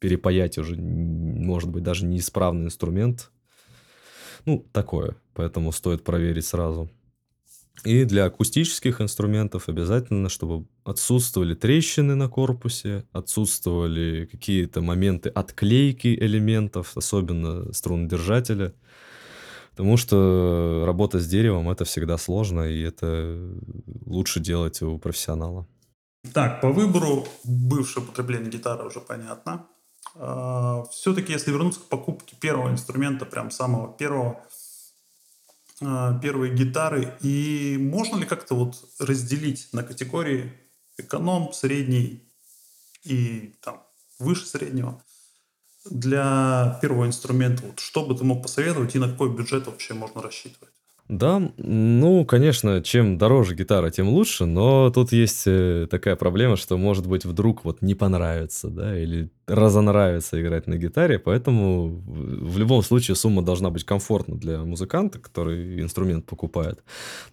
[0.00, 3.30] перепаять уже, может быть, даже неисправный инструмент,
[4.44, 6.90] ну такое, поэтому стоит проверить сразу.
[7.82, 16.96] И для акустических инструментов обязательно, чтобы отсутствовали трещины на корпусе, отсутствовали какие-то моменты отклейки элементов,
[16.96, 18.74] особенно струнодержателя.
[19.72, 23.56] Потому что работа с деревом это всегда сложно, и это
[24.06, 25.66] лучше делать у профессионала.
[26.32, 29.66] Так, по выбору бывшее употребление гитары уже понятно.
[30.14, 34.40] А, Все-таки, если вернуться к покупке первого инструмента, прям самого первого,
[35.78, 37.16] первые гитары.
[37.20, 40.52] И можно ли как-то вот разделить на категории
[40.98, 42.28] эконом, средний
[43.02, 43.82] и там
[44.18, 45.02] выше среднего
[45.84, 47.66] для первого инструмента?
[47.66, 50.73] Вот что бы ты мог посоветовать и на какой бюджет вообще можно рассчитывать?
[51.08, 56.78] Да, ну, конечно, чем дороже гитара, тем лучше, но тут есть э, такая проблема, что,
[56.78, 62.82] может быть, вдруг вот не понравится, да, или разонравится играть на гитаре, поэтому в любом
[62.82, 66.82] случае сумма должна быть комфортна для музыканта, который инструмент покупает.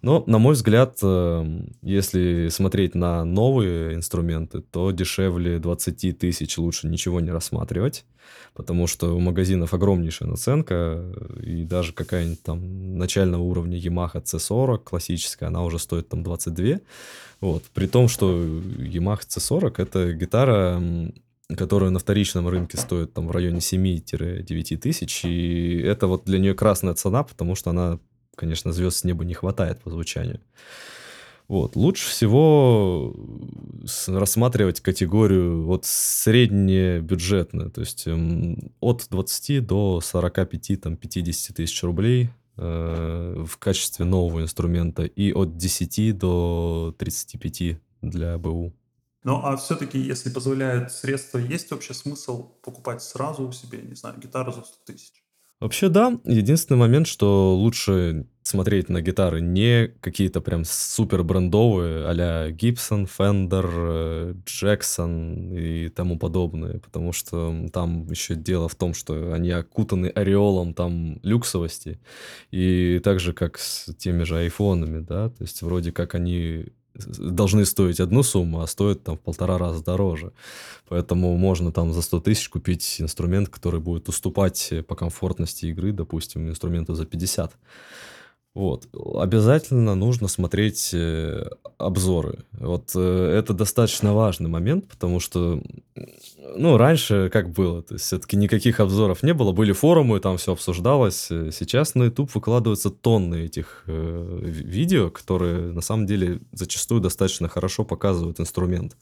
[0.02, 6.88] Но, на мой взгляд, эм, если смотреть на новые инструменты, то дешевле 20 тысяч лучше
[6.88, 8.04] ничего не рассматривать,
[8.54, 15.46] потому что у магазинов огромнейшая наценка, и даже какая-нибудь там начального уровня Yamaha C40 классическая,
[15.46, 16.80] она уже стоит там 22,
[17.40, 20.82] вот, при том, что Yamaha C40 это гитара
[21.56, 26.54] которая на вторичном рынке стоит там в районе 7-9 тысяч, и это вот для нее
[26.54, 27.98] красная цена, потому что она,
[28.36, 30.40] конечно, звезд с неба не хватает по звучанию.
[31.48, 31.76] Вот.
[31.76, 33.14] Лучше всего
[34.06, 42.30] рассматривать категорию вот среднебюджетную, то есть эм, от 20 до 45, там, 50 тысяч рублей
[42.56, 48.72] э, в качестве нового инструмента и от 10 до 35 для БУ.
[49.24, 54.18] Ну, а все-таки, если позволяют средства, есть вообще смысл покупать сразу у себе, не знаю,
[54.18, 55.21] гитару за 100 тысяч?
[55.62, 56.18] Вообще, да.
[56.24, 64.36] Единственный момент, что лучше смотреть на гитары не какие-то прям супер брендовые, а-ля Gibson, Fender,
[64.44, 70.74] Jackson и тому подобное, потому что там еще дело в том, что они окутаны ореолом
[70.74, 72.00] там люксовости,
[72.50, 77.64] и так же, как с теми же айфонами, да, то есть вроде как они должны
[77.64, 80.32] стоить одну сумму, а стоят там в полтора раза дороже.
[80.88, 86.48] Поэтому можно там за 100 тысяч купить инструмент, который будет уступать по комфортности игры, допустим,
[86.48, 87.52] инструменту за 50.
[88.54, 88.86] Вот.
[89.14, 92.40] Обязательно нужно смотреть э, обзоры.
[92.52, 95.62] Вот э, это достаточно важный момент, потому что,
[96.56, 100.52] ну, раньше как было, то есть все-таки никаких обзоров не было, были форумы, там все
[100.52, 101.28] обсуждалось.
[101.28, 107.84] Сейчас на YouTube выкладываются тонны этих э, видео, которые на самом деле зачастую достаточно хорошо
[107.84, 108.96] показывают инструмент.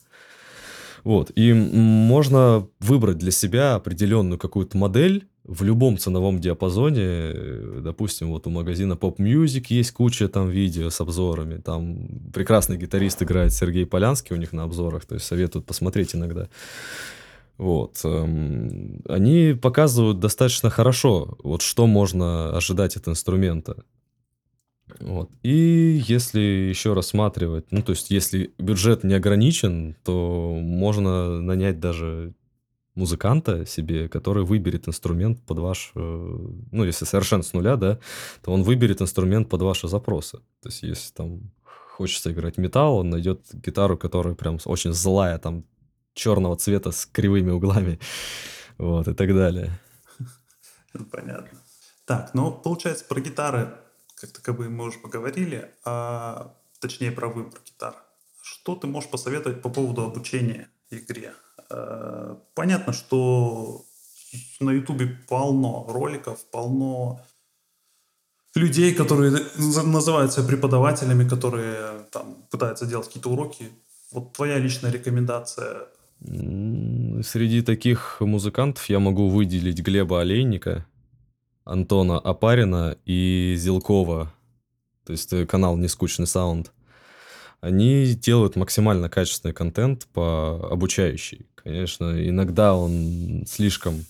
[1.03, 1.31] Вот.
[1.35, 8.47] И можно выбрать для себя определенную какую-то модель, в любом ценовом диапазоне, э, допустим, вот
[8.47, 13.85] у магазина Pop Music есть куча там видео с обзорами, там прекрасный гитарист играет Сергей
[13.85, 16.47] Полянский у них на обзорах, то есть советуют посмотреть иногда.
[17.57, 18.01] Вот.
[18.03, 23.83] Эм, они показывают достаточно хорошо, вот что можно ожидать от инструмента.
[24.99, 25.29] Вот.
[25.41, 32.33] И если еще рассматривать, ну, то есть, если бюджет не ограничен, то можно нанять даже
[32.95, 35.99] музыканта себе, который выберет инструмент под ваш, э,
[36.71, 37.99] ну, если совершенно с нуля, да,
[38.41, 40.37] то он выберет инструмент под ваши запросы.
[40.61, 41.51] То есть, если там
[41.95, 45.63] хочется играть металл, он найдет гитару, которая прям очень злая, там,
[46.13, 47.99] черного цвета с кривыми углами,
[48.77, 49.79] вот, и так далее.
[51.11, 51.59] Понятно.
[52.05, 53.73] Так, ну, получается, про гитары,
[54.15, 57.95] как таковые, мы уже поговорили, а точнее, про выбор гитар.
[58.41, 61.33] Что ты можешь посоветовать по поводу обучения игре?
[61.71, 63.85] Э, понятно, что
[64.59, 67.21] на Ютубе полно роликов, полно
[68.55, 73.69] людей, которые называются преподавателями, которые там пытаются делать какие-то уроки.
[74.11, 75.87] Вот твоя личная рекомендация?
[76.19, 80.85] Среди таких музыкантов я могу выделить Глеба Олейника,
[81.63, 84.33] Антона Апарина и Зелкова,
[85.05, 86.71] то есть э, канал «Нескучный саунд».
[87.61, 91.47] Они делают максимально качественный контент по обучающий.
[91.63, 94.05] Конечно, иногда он слишком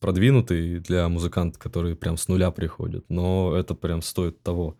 [0.00, 4.76] продвинутый для музыкантов, которые прям с нуля приходят, но это прям стоит того.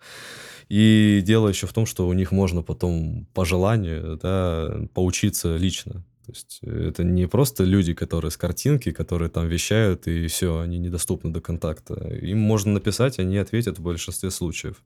[0.68, 6.04] И дело еще в том, что у них можно потом по желанию да, поучиться лично.
[6.26, 10.78] То есть это не просто люди, которые с картинки, которые там вещают, и все, они
[10.78, 11.94] недоступны до контакта.
[12.16, 14.82] Им можно написать, они ответят в большинстве случаев.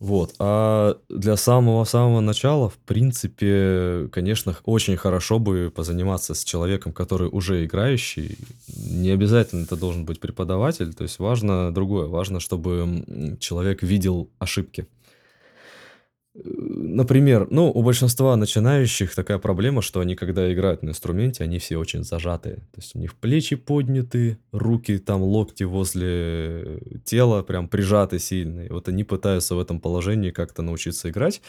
[0.00, 0.34] Вот.
[0.38, 7.64] А для самого-самого начала, в принципе, конечно, очень хорошо бы позаниматься с человеком, который уже
[7.64, 8.36] играющий.
[8.76, 12.06] Не обязательно это должен быть преподаватель, то есть важно другое.
[12.06, 14.86] Важно, чтобы человек видел ошибки.
[16.34, 21.76] Например, ну, у большинства начинающих такая проблема, что они, когда играют на инструменте, они все
[21.76, 22.56] очень зажатые.
[22.56, 28.68] То есть у них плечи подняты, руки там, локти возле тела прям прижаты сильные.
[28.70, 31.40] Вот они пытаются в этом положении как-то научиться играть.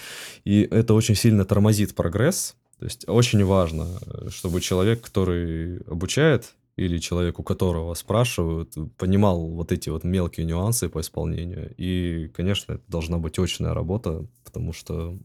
[0.43, 2.55] И это очень сильно тормозит прогресс.
[2.77, 3.87] То есть очень важно,
[4.29, 10.89] чтобы человек, который обучает, или человек, у которого спрашивают, понимал вот эти вот мелкие нюансы
[10.89, 11.73] по исполнению.
[11.77, 15.17] И, конечно, это должна быть очная работа, потому что,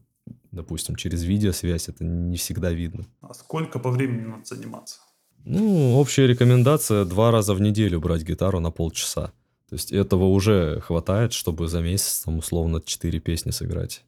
[0.51, 3.05] допустим, через видеосвязь это не всегда видно.
[3.21, 4.99] А сколько по времени надо заниматься?
[5.43, 9.33] Ну, общая рекомендация два раза в неделю брать гитару на полчаса.
[9.69, 14.03] То есть этого уже хватает, чтобы за месяц, там, условно, четыре песни сыграть.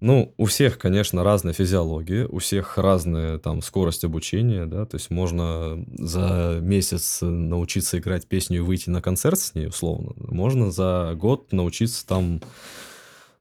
[0.00, 5.10] Ну, у всех, конечно, разная физиология, у всех разная там скорость обучения, да, то есть
[5.10, 10.14] можно за месяц научиться играть песню и выйти на концерт с ней, условно.
[10.16, 12.40] Можно за год научиться там,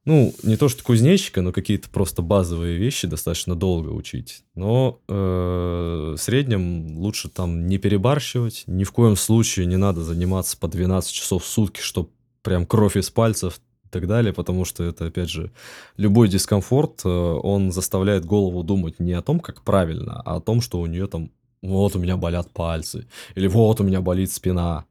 [0.04, 4.44] ну, не то что кузнечика, но какие-то просто базовые вещи достаточно долго учить.
[4.54, 10.58] Но э, в среднем лучше там не перебарщивать, ни в коем случае не надо заниматься
[10.58, 12.10] по 12 часов в сутки, чтобы
[12.42, 15.52] прям кровь из пальцев так далее, потому что это, опять же,
[15.98, 20.62] любой дискомфорт, э, он заставляет голову думать не о том, как правильно, а о том,
[20.62, 21.32] что у нее там
[21.62, 24.86] вот у меня болят пальцы, или вот у меня болит спина.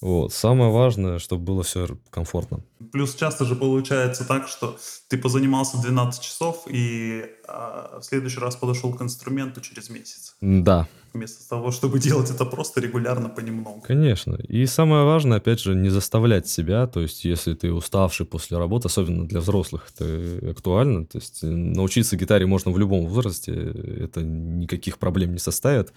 [0.00, 0.32] Вот.
[0.32, 2.60] Самое важное, чтобы было все комфортно.
[2.90, 4.78] Плюс часто же получается так, что
[5.08, 10.36] ты позанимался 12 часов и а, в следующий раз подошел к инструменту через месяц.
[10.40, 13.82] Да, вместо того, чтобы делать это просто регулярно понемногу.
[13.86, 14.36] Конечно.
[14.48, 18.88] И самое важное, опять же, не заставлять себя, то есть если ты уставший после работы,
[18.88, 24.98] особенно для взрослых это актуально, то есть научиться гитаре можно в любом возрасте, это никаких
[24.98, 25.92] проблем не составит,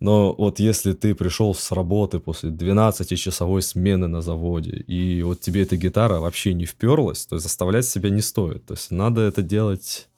[0.00, 5.62] но вот если ты пришел с работы после 12-часовой смены на заводе, и вот тебе
[5.62, 10.08] эта гитара вообще не вперлась, то заставлять себя не стоит, то есть надо это делать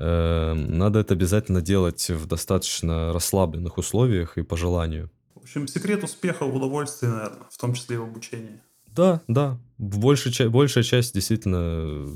[0.00, 5.10] надо это обязательно делать в достаточно расслабленных условиях и по желанию.
[5.34, 8.60] В общем, секрет успеха в удовольствии, наверное, в том числе и в обучении.
[8.86, 9.58] Да, да.
[9.78, 12.06] Большая, большая часть действительно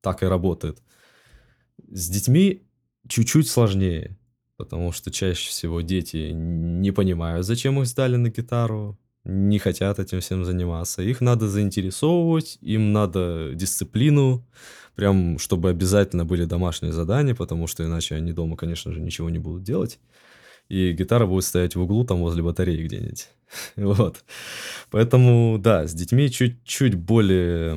[0.00, 0.82] так и работает.
[1.90, 2.62] С детьми
[3.08, 4.16] чуть-чуть сложнее,
[4.56, 10.20] потому что чаще всего дети не понимают, зачем их сдали на гитару, не хотят этим
[10.20, 11.02] всем заниматься.
[11.02, 14.46] Их надо заинтересовывать, им надо дисциплину,
[14.94, 19.38] прям чтобы обязательно были домашние задания, потому что иначе они дома, конечно же, ничего не
[19.38, 19.98] будут делать.
[20.68, 23.28] И гитара будет стоять в углу там возле батареи где-нибудь.
[23.76, 24.24] вот.
[24.90, 27.76] Поэтому, да, с детьми чуть-чуть более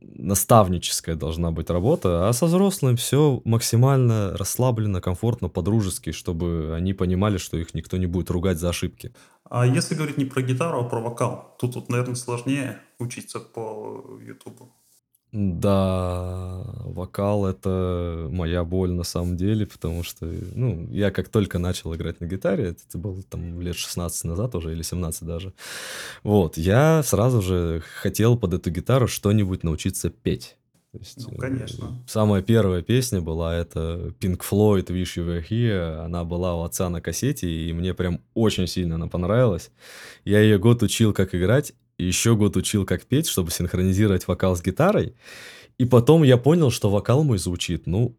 [0.00, 7.36] наставническая должна быть работа, а со взрослым все максимально расслабленно, комфортно, по-дружески, чтобы они понимали,
[7.36, 9.12] что их никто не будет ругать за ошибки.
[9.44, 14.18] А если говорить не про гитару, а про вокал, тут, вот, наверное, сложнее учиться по
[14.22, 14.72] Ютубу.
[15.36, 21.92] Да, вокал это моя боль на самом деле, потому что, ну, я как только начал
[21.92, 25.52] играть на гитаре, это было там лет 16 назад уже, или 17 даже,
[26.22, 30.56] вот, я сразу же хотел под эту гитару что-нибудь научиться петь.
[30.92, 31.84] То есть, ну, конечно.
[31.86, 36.04] Э, самая первая песня была это Pink Floyd Wish You Were Here.
[36.04, 39.72] Она была у отца на кассете, и мне прям очень сильно она понравилась.
[40.24, 44.62] Я ее год учил, как играть, еще год учил, как петь, чтобы синхронизировать вокал с
[44.62, 45.14] гитарой.
[45.78, 48.16] И потом я понял, что вокал мой звучит, ну,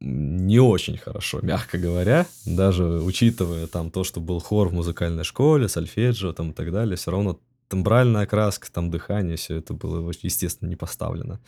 [0.00, 2.26] не очень хорошо, мягко говоря.
[2.44, 6.96] Даже учитывая там то, что был хор в музыкальной школе, сольфеджио там и так далее,
[6.96, 7.38] все равно
[7.68, 11.40] тембральная краска, там дыхание, все это было, естественно, не поставлено.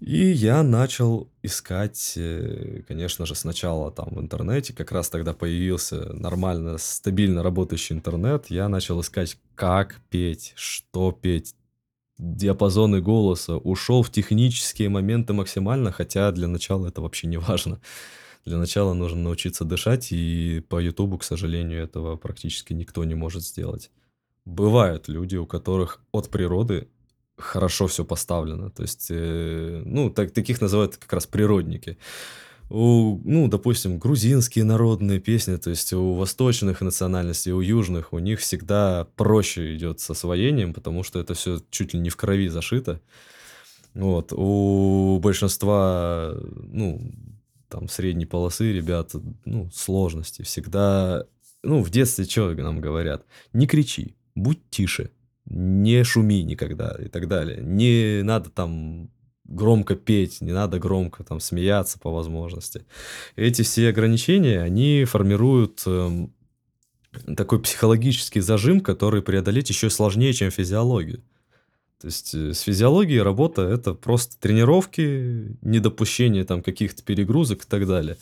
[0.00, 6.12] И я начал искать, э, конечно же, сначала там в интернете, как раз тогда появился
[6.12, 11.56] нормально, стабильно работающий интернет, я начал искать, как петь, что петь,
[12.16, 17.80] диапазоны голоса, ушел в технические моменты максимально, хотя для начала это вообще не важно.
[18.44, 23.42] Для начала нужно научиться дышать, и по Ютубу, к сожалению, этого практически никто не может
[23.42, 23.90] сделать.
[24.44, 26.88] Бывают люди, у которых от природы
[27.38, 28.70] хорошо все поставлено.
[28.70, 31.98] То есть, э, ну, так, таких называют как раз природники.
[32.70, 38.40] У, ну, допустим, грузинские народные песни, то есть у восточных национальностей, у южных, у них
[38.40, 43.00] всегда проще идет с освоением, потому что это все чуть ли не в крови зашито.
[43.94, 44.32] Вот.
[44.34, 46.34] У большинства,
[46.70, 47.00] ну,
[47.70, 49.12] там, средней полосы ребят,
[49.46, 50.42] ну, сложности.
[50.42, 51.24] Всегда,
[51.62, 53.24] ну, в детстве что нам говорят?
[53.54, 55.10] Не кричи, будь тише
[55.50, 57.60] не шуми никогда и так далее.
[57.62, 59.10] Не надо там
[59.44, 62.84] громко петь, не надо громко там смеяться по возможности.
[63.34, 66.28] Эти все ограничения, они формируют э,
[67.36, 71.22] такой психологический зажим, который преодолеть еще сложнее, чем физиологию.
[72.00, 77.88] То есть э, с физиологией работа— это просто тренировки, недопущение там каких-то перегрузок и так
[77.88, 78.18] далее.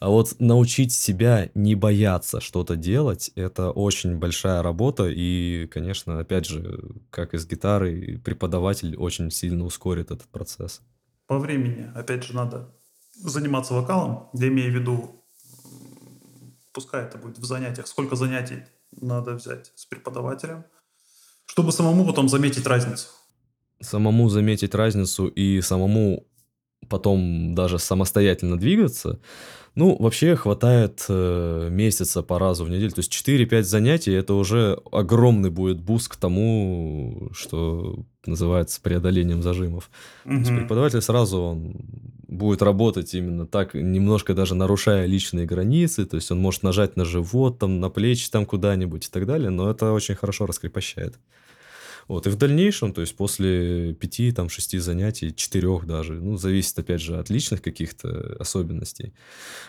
[0.00, 5.08] А вот научить себя не бояться что-то делать— это очень большая работа.
[5.08, 10.80] И, конечно, опять же, как и с гитарой, преподаватель очень сильно ускорит этот процесс.
[11.28, 12.74] По времени, опять же, надо
[13.14, 14.28] заниматься вокалом.
[14.32, 15.24] Я имею в виду,
[16.72, 20.64] пускай это будет в занятиях, сколько занятий надо взять с преподавателем,
[21.46, 23.06] чтобы самому потом заметить разницу
[23.80, 26.26] самому заметить разницу и самому
[26.88, 29.20] потом даже самостоятельно двигаться,
[29.76, 32.90] ну, вообще хватает э, месяца по разу в неделю.
[32.90, 39.90] То есть 4-5 занятий это уже огромный будет boost к тому, что называется преодолением зажимов.
[40.24, 40.28] Mm-hmm.
[40.28, 41.76] То есть преподаватель сразу он
[42.26, 46.04] будет работать именно так, немножко даже нарушая личные границы.
[46.04, 49.50] То есть он может нажать на живот, там, на плечи там куда-нибудь и так далее,
[49.50, 51.16] но это очень хорошо раскрепощает.
[52.10, 56.76] Вот, и в дальнейшем, то есть после пяти, там, шести занятий, четырех даже, ну, зависит,
[56.76, 59.14] опять же, от личных каких-то особенностей,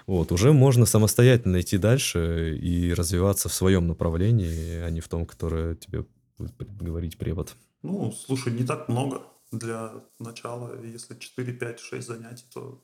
[0.07, 5.27] вот, уже можно самостоятельно идти дальше и развиваться в своем направлении, а не в том,
[5.27, 6.03] которое тебе
[6.39, 7.53] будет говорить препод.
[7.83, 9.21] Ну, слушай, не так много
[9.51, 10.83] для начала.
[10.83, 12.83] Если 4, 5, 6 занятий, то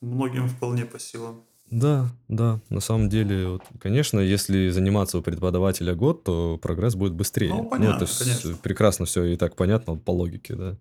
[0.00, 1.44] многим вполне по силам.
[1.70, 7.12] Да, да, на самом деле, вот, конечно, если заниматься у преподавателя год, то прогресс будет
[7.12, 7.50] быстрее.
[7.50, 8.56] Ну, понятно, это конечно.
[8.56, 10.76] прекрасно все и так понятно по логике, да.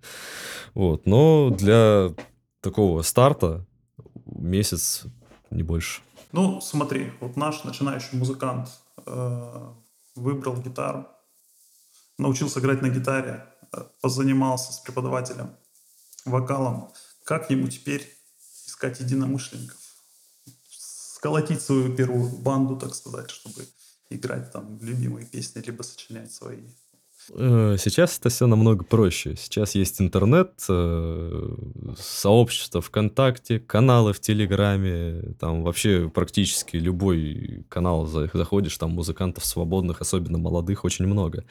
[0.74, 2.12] Вот, но для
[2.62, 3.68] такого старта
[4.26, 5.04] месяц,
[5.52, 6.02] не больше.
[6.32, 8.70] Ну, смотри, вот наш начинающий музыкант
[9.06, 9.74] э,
[10.16, 11.08] выбрал гитару,
[12.18, 15.52] научился играть на гитаре, э, позанимался с преподавателем
[16.26, 16.92] вокалом.
[17.24, 18.08] Как ему теперь
[18.66, 19.78] искать единомышленников?
[21.20, 23.68] Сколотить свою первую банду, так сказать, чтобы
[24.10, 26.62] играть там любимые песни, либо сочинять свои.
[27.34, 29.36] Э, сейчас это все намного проще.
[29.36, 31.56] Сейчас есть интернет, э,
[31.98, 40.38] сообщество ВКонтакте, каналы в Телеграме, там вообще практически любой канал заходишь, там музыкантов свободных, особенно
[40.38, 41.44] молодых, очень много.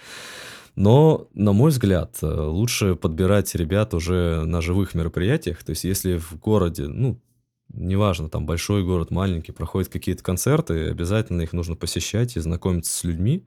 [0.77, 5.63] Но, на мой взгляд, э, лучше подбирать ребят уже на живых мероприятиях.
[5.63, 7.21] То есть, если в городе, ну,
[7.73, 13.05] неважно, там большой город, маленький, проходят какие-то концерты, обязательно их нужно посещать и знакомиться с
[13.05, 13.45] людьми,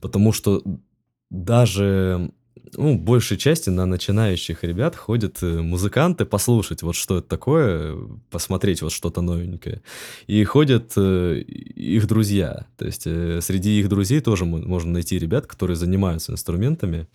[0.00, 0.62] потому что
[1.30, 2.32] даже
[2.74, 7.96] ну, большей части на начинающих ребят ходят э, музыканты послушать, вот что это такое,
[8.30, 9.82] посмотреть вот что-то новенькое.
[10.26, 12.66] И ходят э, их друзья.
[12.76, 17.08] То есть э, среди их друзей тоже можно найти ребят, которые занимаются инструментами.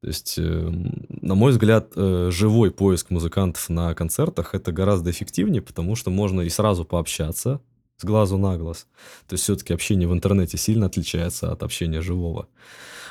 [0.00, 5.60] То есть, эм, на мой взгляд, э, живой поиск музыкантов на концертах это гораздо эффективнее,
[5.60, 7.60] потому что можно и сразу пообщаться
[7.98, 8.86] с глазу на глаз.
[9.28, 12.48] То есть все-таки общение в интернете сильно отличается от общения живого.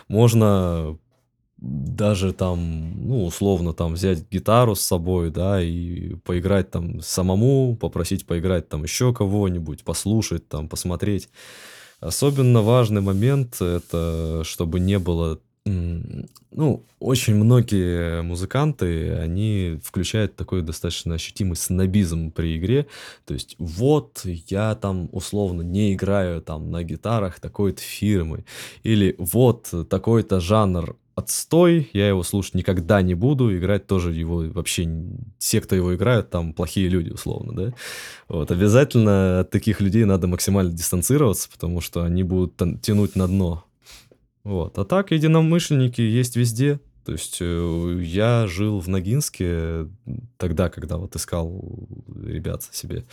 [0.08, 0.98] Можно
[1.58, 8.26] даже там, ну, условно, там взять гитару с собой, да, и поиграть там самому, попросить
[8.26, 11.30] поиграть там еще кого-нибудь, послушать там, посмотреть.
[12.00, 15.40] Особенно важный момент это, чтобы не было
[16.52, 22.88] ну, очень многие музыканты, они включают такой достаточно ощутимый снобизм при игре.
[23.26, 28.46] То есть, вот я там условно не играю там на гитарах такой-то фирмы.
[28.84, 34.90] Или вот такой-то жанр отстой, я его слушать никогда не буду, играть тоже его вообще...
[35.38, 37.74] Все, кто его играют, там плохие люди, условно, да?
[38.30, 43.66] Вот, обязательно от таких людей надо максимально дистанцироваться, потому что они будут тянуть на дно
[44.50, 44.80] вот.
[44.80, 46.80] А так, единомышленники есть везде.
[47.06, 49.88] То есть э, я жил в Ногинске
[50.38, 51.64] тогда, когда вот искал
[52.24, 53.06] ребят себе.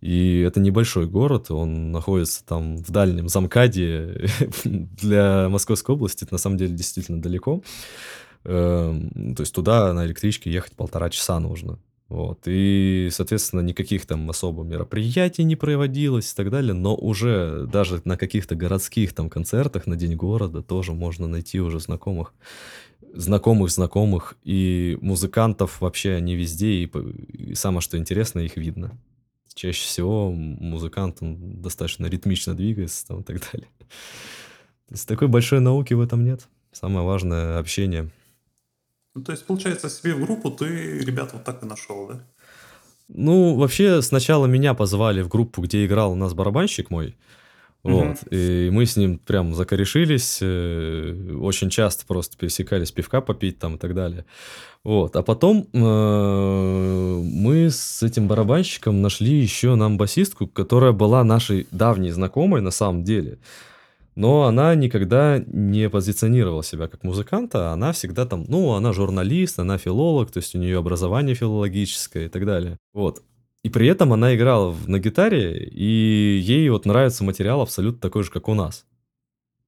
[0.00, 4.28] И это небольшой город, он находится там в дальнем замкаде.
[4.64, 7.60] Для Московской области это на самом деле действительно далеко.
[8.44, 11.80] Эм, то есть туда на электричке ехать полтора часа нужно.
[12.08, 12.40] Вот.
[12.46, 18.16] И, соответственно, никаких там особо мероприятий не проводилось и так далее, но уже даже на
[18.16, 22.32] каких-то городских там концертах на День города тоже можно найти уже знакомых,
[23.12, 28.98] знакомых знакомых, и музыкантов вообще они везде, и, и самое что интересно, их видно.
[29.52, 33.68] Чаще всего музыкант он достаточно ритмично двигается там и так далее.
[33.78, 36.48] То есть такой большой науки в этом нет.
[36.72, 38.08] Самое важное— общение—
[39.14, 42.20] ну, то есть, получается, себе в группу ты ребят вот так и нашел, да?
[43.08, 47.16] Ну, вообще, сначала меня позвали в группу, где играл у нас барабанщик мой.
[47.82, 48.18] Вот.
[48.22, 48.28] Угу.
[48.30, 53.78] И мы с ним прям закорешились, э, очень часто просто пересекались пивка попить там и
[53.78, 54.26] так далее.
[54.84, 55.16] Вот.
[55.16, 62.10] А потом э, мы с этим барабанщиком нашли еще нам басистку, которая была нашей давней
[62.10, 63.38] знакомой на самом деле
[64.18, 69.78] но она никогда не позиционировала себя как музыканта, она всегда там, ну, она журналист, она
[69.78, 72.78] филолог, то есть у нее образование филологическое и так далее.
[72.92, 73.22] Вот.
[73.62, 78.32] И при этом она играла на гитаре, и ей вот нравится материал абсолютно такой же,
[78.32, 78.86] как у нас.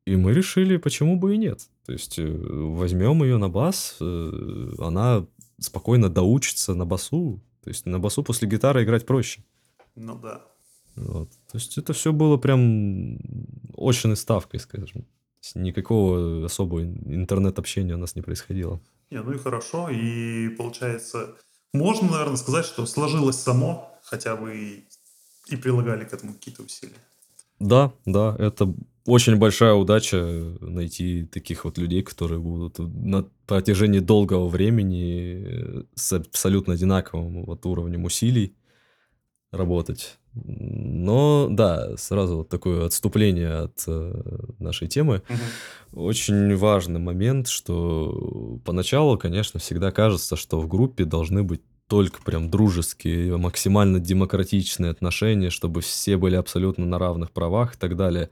[0.05, 1.61] И мы решили, почему бы и нет.
[1.87, 5.29] То есть э, возьмем ее на бас, э, она
[5.61, 7.41] спокойно доучится на басу.
[7.63, 9.45] То есть на басу после гитары играть проще.
[9.95, 10.43] Ну да.
[10.97, 11.31] Вот.
[11.51, 13.19] То есть это все было прям
[13.77, 15.07] очной ставкой, скажем.
[15.55, 18.81] Никакого особого интернет-общения у нас не происходило.
[19.11, 19.89] Не, ну и хорошо.
[19.89, 21.35] И получается,
[21.73, 26.95] можно, наверное, сказать, что сложилось само, хотя вы и, и прилагали к этому какие-то усилия.
[27.59, 28.73] Да, да, это
[29.07, 36.75] очень большая удача найти таких вот людей, которые будут на протяжении долгого времени с абсолютно
[36.75, 38.55] одинаковым вот уровнем усилий
[39.51, 40.20] работать.
[40.35, 44.23] Но да, сразу вот такое отступление от э,
[44.59, 45.23] нашей темы.
[45.29, 46.05] Угу.
[46.05, 52.49] Очень важный момент, что поначалу, конечно, всегда кажется, что в группе должны быть только прям
[52.51, 58.31] дружеские, максимально демократичные отношения, чтобы все были абсолютно на равных правах и так далее.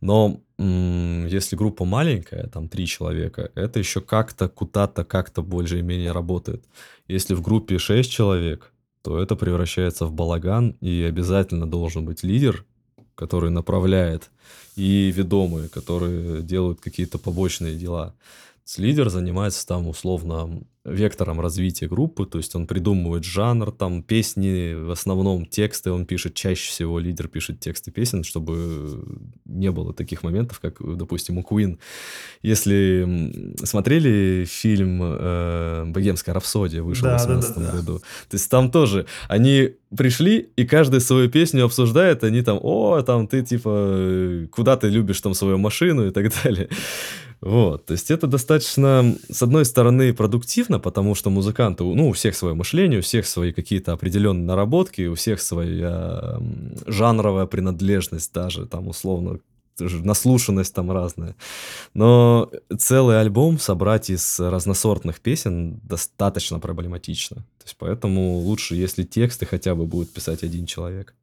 [0.00, 6.64] Но если группа маленькая, там три человека, это еще как-то куда-то как-то более-менее работает.
[7.08, 8.71] Если в группе шесть человек,
[9.02, 12.64] то это превращается в балаган, и обязательно должен быть лидер,
[13.14, 14.30] который направляет,
[14.76, 18.14] и ведомые, которые делают какие-то побочные дела.
[18.78, 24.90] Лидер занимается там условно вектором развития группы, то есть он придумывает жанр, там песни, в
[24.90, 29.04] основном тексты он пишет, чаще всего лидер пишет тексты песен, чтобы
[29.44, 31.78] не было таких моментов, как, допустим, у Queen.
[32.42, 38.50] Если смотрели фильм э, «Богемская рапсодия», вышел да, в 2018 да, да, году, то есть
[38.50, 44.48] там тоже они пришли, и каждый свою песню обсуждает, они там, о, там ты типа,
[44.50, 46.68] куда ты любишь там свою машину и так далее.
[47.42, 52.36] Вот, то есть это достаточно, с одной стороны, продуктивно, потому что музыканты, ну, у всех
[52.36, 56.38] свое мышление, у всех свои какие-то определенные наработки, у всех своя
[56.86, 59.40] жанровая принадлежность даже, там, условно,
[59.80, 61.34] наслушанность там разная.
[61.94, 67.38] Но целый альбом собрать из разносортных песен достаточно проблематично.
[67.38, 71.14] То есть поэтому лучше, если тексты хотя бы будет писать один человек.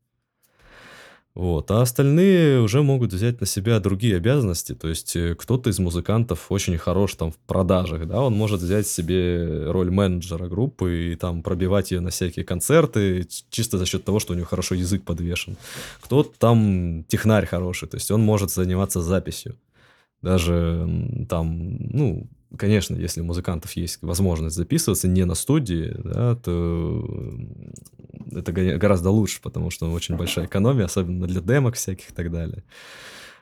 [1.36, 1.70] Вот.
[1.72, 4.74] А остальные уже могут взять на себя другие обязанности.
[4.74, 8.88] То есть э, кто-то из музыкантов очень хорош там в продажах, да, он может взять
[8.88, 14.20] себе роль менеджера группы и там пробивать ее на всякие концерты, чисто за счет того,
[14.20, 15.56] что у него хорошо язык подвешен.
[16.02, 19.56] Кто-то там технарь хороший, то есть он может заниматься записью.
[20.22, 22.28] Даже там, ну,
[22.58, 27.06] конечно, если у музыкантов есть возможность записываться не на студии, да, то
[28.32, 32.64] это гораздо лучше, потому что очень большая экономия, особенно для демок всяких и так далее.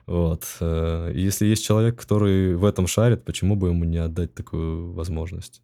[0.08, 0.44] Вот.
[0.60, 5.60] Э, если есть человек, который в этом шарит, почему бы ему не отдать такую возможность?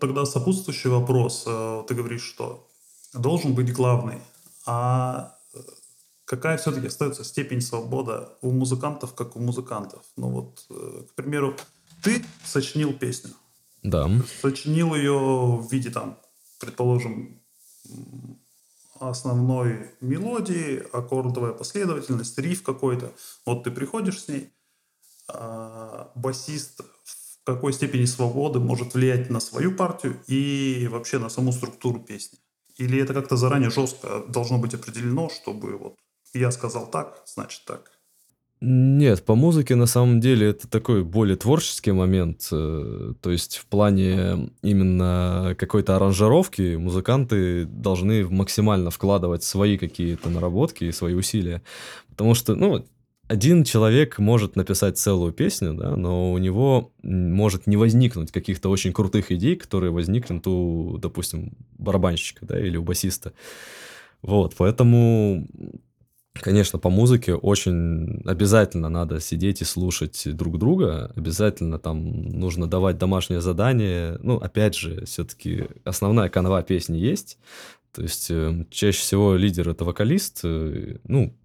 [0.00, 1.44] Тогда сопутствующий вопрос.
[1.46, 2.68] Э, ты говоришь, что
[3.14, 4.18] должен быть главный.
[4.66, 5.58] А э,
[6.24, 10.02] какая все-таки остается степень свободы у музыкантов, как у музыкантов?
[10.16, 11.54] Ну вот, к примеру,
[12.02, 13.32] ты сочинил песню.
[13.82, 14.10] Да.
[14.40, 16.18] Сочинил ее в виде там,
[16.58, 17.40] предположим,
[18.98, 23.12] основной мелодии, аккордовая последовательность, риф какой-то.
[23.46, 24.52] Вот ты приходишь с ней,
[25.28, 31.52] а басист в какой степени свободы может влиять на свою партию и вообще на саму
[31.52, 32.38] структуру песни?
[32.76, 35.96] Или это как-то заранее жестко должно быть определено, чтобы вот
[36.32, 37.99] я сказал так, значит так?
[38.62, 42.46] Нет, по музыке на самом деле это такой более творческий момент.
[42.52, 50.84] э, То есть в плане именно какой-то аранжировки музыканты должны максимально вкладывать свои какие-то наработки
[50.84, 51.62] и свои усилия.
[52.10, 52.84] Потому что, ну,
[53.28, 58.92] один человек может написать целую песню, да, но у него может не возникнуть каких-то очень
[58.92, 63.32] крутых идей, которые возникнут у, допустим, барабанщика, да, или у басиста.
[64.20, 65.46] Вот, поэтому
[66.40, 71.12] Конечно, по музыке очень обязательно надо сидеть и слушать друг друга.
[71.14, 74.18] Обязательно там нужно давать домашнее задание.
[74.22, 77.38] Ну, опять же, все-таки основная канва песни есть.
[77.92, 80.40] То есть э, чаще всего лидер это вокалист.
[80.44, 81.36] э, Ну,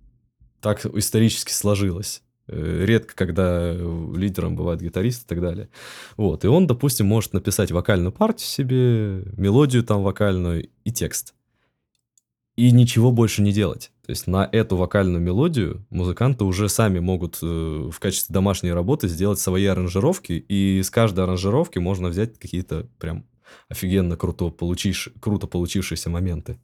[0.61, 2.23] так исторически сложилось.
[2.47, 5.67] Э, Редко, когда лидером бывает гитарист и так далее.
[6.15, 6.45] Вот.
[6.45, 11.34] И он, допустим, может написать вокальную партию себе, мелодию там вокальную и текст
[12.56, 13.91] и ничего больше не делать.
[14.06, 19.08] То есть на эту вокальную мелодию музыканты уже сами могут э, в качестве домашней работы
[19.08, 23.26] сделать свои аранжировки, и с каждой аранжировки можно взять какие-то прям
[23.68, 26.58] офигенно круто, получивши, круто получившиеся моменты.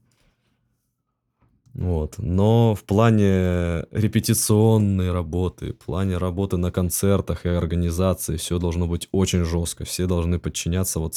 [1.73, 2.15] Вот.
[2.17, 9.07] Но в плане репетиционной работы, в плане работы на концертах и организации все должно быть
[9.11, 9.85] очень жестко.
[9.85, 11.15] Все должны подчиняться вот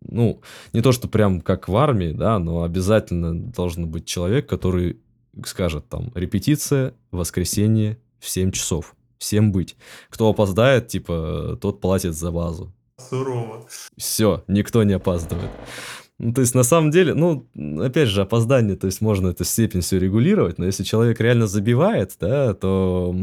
[0.00, 0.40] ну,
[0.72, 5.00] не то, что прям как в армии, да, но обязательно должен быть человек, который
[5.44, 8.94] скажет там, репетиция, воскресенье в 7 часов.
[9.18, 9.76] Всем быть.
[10.10, 12.72] Кто опоздает, типа, тот платит за базу.
[12.98, 13.66] Сурово.
[13.96, 15.50] Все, никто не опаздывает.
[16.20, 17.46] Ну, то есть, на самом деле, ну,
[17.80, 22.16] опять же, опоздание, то есть, можно эту степень все регулировать, но если человек реально забивает,
[22.18, 23.14] да, то,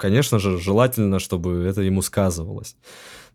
[0.00, 2.76] конечно же, желательно, чтобы это ему сказывалось.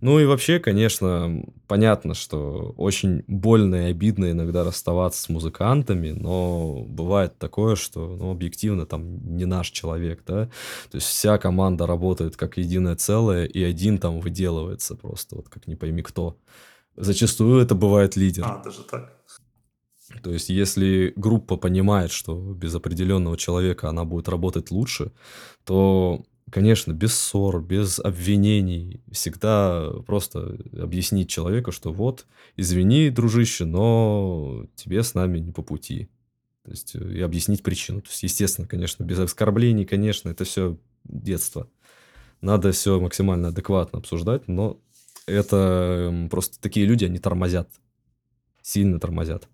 [0.01, 6.83] Ну и вообще, конечно, понятно, что очень больно и обидно иногда расставаться с музыкантами, но
[6.87, 10.49] бывает такое, что, ну, объективно, там, не наш человек, да,
[10.91, 15.67] то есть вся команда работает как единое целое, и один там выделывается просто, вот как
[15.67, 16.37] не пойми кто.
[16.97, 18.43] Зачастую это бывает лидер.
[18.45, 19.13] А, даже так.
[20.23, 25.11] То есть, если группа понимает, что без определенного человека она будет работать лучше,
[25.63, 32.25] то, конечно, без ссор, без обвинений, всегда просто объяснить человеку, что вот,
[32.55, 36.09] извини, дружище, но тебе с нами не по пути.
[36.63, 38.01] То есть, э, и объяснить причину.
[38.01, 41.69] То есть, естественно, конечно, без оскорблений, конечно, это все детство.
[42.41, 44.79] Надо все максимально адекватно обсуждать, но
[45.27, 47.69] это м, просто такие люди, они тормозят.
[48.61, 49.47] Сильно тормозят.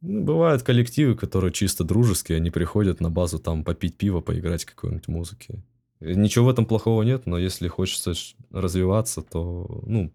[0.00, 5.08] Ну, бывают коллективы, которые чисто дружеские, они приходят на базу там попить пиво, поиграть какой-нибудь
[5.08, 5.62] музыки.
[6.00, 8.14] И Ничего в этом плохого нет, но если хочется
[8.50, 10.12] развиваться, то, ну,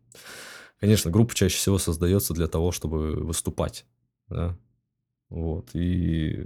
[0.80, 3.86] конечно, группа чаще всего создается для того, чтобы выступать,
[4.30, 4.58] да.
[5.30, 6.46] Вот, и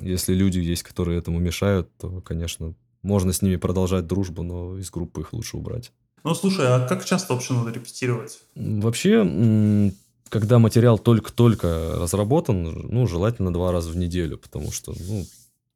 [0.00, 4.90] если люди есть, которые этому мешают, то, конечно, можно с ними продолжать дружбу, но из
[4.90, 5.92] группы их лучше убрать.
[6.24, 8.40] Ну, слушай, а как часто вообще надо репетировать?
[8.54, 9.92] Вообще,
[10.28, 15.24] когда материал только-только разработан, ну, желательно два раза в неделю, потому что, ну,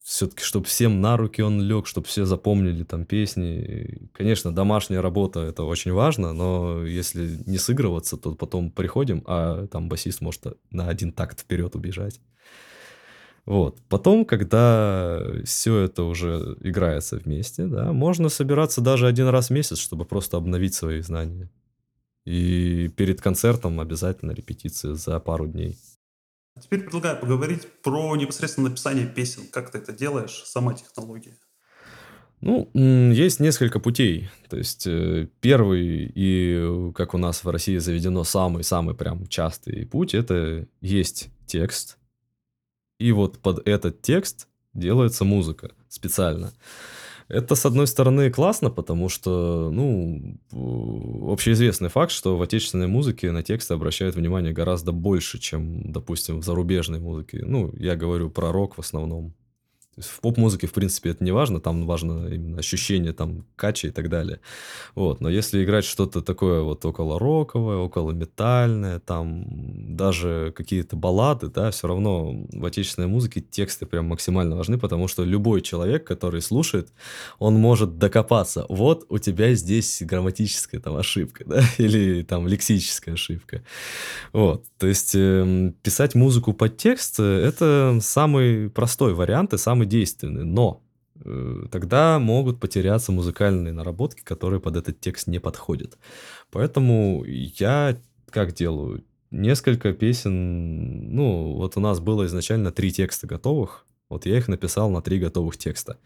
[0.03, 4.09] все-таки, чтобы всем на руки он лег, чтобы все запомнили там песни.
[4.13, 9.89] Конечно, домашняя работа это очень важно, но если не сыгрываться, то потом приходим, а там
[9.89, 12.21] басист может на один такт вперед убежать.
[13.47, 13.81] Вот.
[13.89, 19.79] Потом, когда все это уже играется вместе, да, можно собираться даже один раз в месяц,
[19.79, 21.49] чтобы просто обновить свои знания.
[22.25, 25.79] И перед концертом обязательно репетиция за пару дней.
[26.61, 29.43] Теперь предлагаю поговорить про непосредственно написание песен.
[29.53, 31.37] Как ты это делаешь, сама технология?
[32.41, 34.29] Ну, есть несколько путей.
[34.49, 40.15] То есть э, первый и, как у нас в России заведено, самый-самый прям частый путь,
[40.15, 41.99] это есть текст,
[42.99, 46.53] и вот под этот текст делается музыка специально.
[47.29, 50.39] Это, с одной стороны, классно, потому что, ну,
[51.33, 56.45] общеизвестный факт, что в отечественной музыке на тексты обращают внимание гораздо больше, чем, допустим, в
[56.45, 57.43] зарубежной музыке.
[57.45, 59.35] Ну, я говорю про рок в основном.
[59.99, 64.11] В поп-музыке, в принципе, это не важно, там важно именно ощущение там кача и так
[64.11, 64.41] далее.
[64.95, 69.47] Вот, но если играть что-то такое вот около роковое, около метальное, там
[69.97, 75.25] даже какие-то баллады, да, все равно в отечественной музыке тексты прям максимально важны, потому что
[75.25, 76.91] любой человек, который слушает,
[77.39, 78.67] он может докопаться.
[78.69, 83.63] Вот у тебя здесь грамматическая там ошибка, да, или там лексическая ошибка.
[84.35, 89.86] Вот, то есть эм, писать музыку под текст э, это самый простой вариант и самый
[89.89, 90.83] действенный, но
[91.25, 95.99] э, тогда могут потеряться музыкальные наработки, которые под этот текст не подходят.
[96.51, 97.97] Поэтому я
[98.31, 99.05] как делаю?
[99.31, 104.91] Несколько песен, ну, вот у нас было изначально три текста готовых, вот я их написал
[104.91, 105.99] на три готовых текста.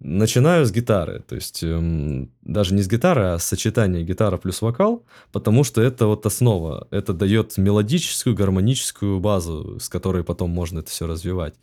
[0.00, 4.60] Начинаю с гитары, то есть эм, даже не с гитары, а с сочетания гитара плюс
[4.60, 10.80] вокал, потому что это вот основа, это дает мелодическую, гармоническую базу, с которой потом можно
[10.80, 11.54] это все развивать.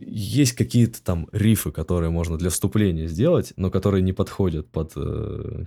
[0.00, 5.64] Есть какие-то там рифы, которые можно для вступления сделать, но которые не подходят под, э,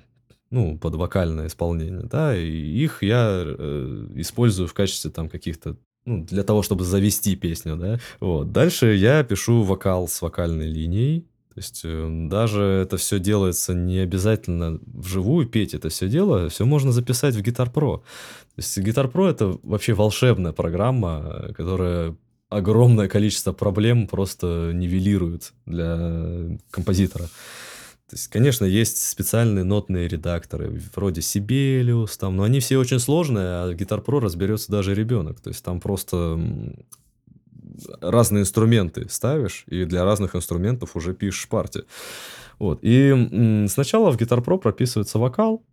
[0.49, 6.23] ну, под вокальное исполнение, да, и их я э, использую в качестве там каких-то ну,
[6.23, 7.99] для того, чтобы завести песню, да.
[8.19, 8.51] Вот.
[8.51, 11.21] Дальше я пишу вокал с вокальной линией,
[11.55, 16.65] то есть э, даже это все делается не обязательно вживую петь это все дело, все
[16.65, 17.99] можно записать в Guitar Pro.
[17.99, 22.15] То есть Guitar Pro это вообще волшебная программа, которая
[22.55, 27.25] огромное количество проблем просто нивелирует для композитора.
[28.07, 33.45] То есть, конечно, есть специальные нотные редакторы, вроде Sibelius, там, но они все очень сложные,
[33.45, 35.41] а Guitar Pro разберется даже ребенок.
[35.41, 36.39] То есть там просто
[37.99, 41.83] разные инструменты ставишь, и для разных инструментов уже пишешь партии.
[42.59, 42.79] Вот.
[42.83, 45.63] И сначала в Guitar Pro прописывается вокал,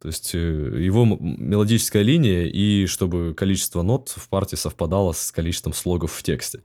[0.00, 5.74] то есть э, его мелодическая линия, и чтобы количество нот в партии совпадало с количеством
[5.74, 6.62] слогов в тексте.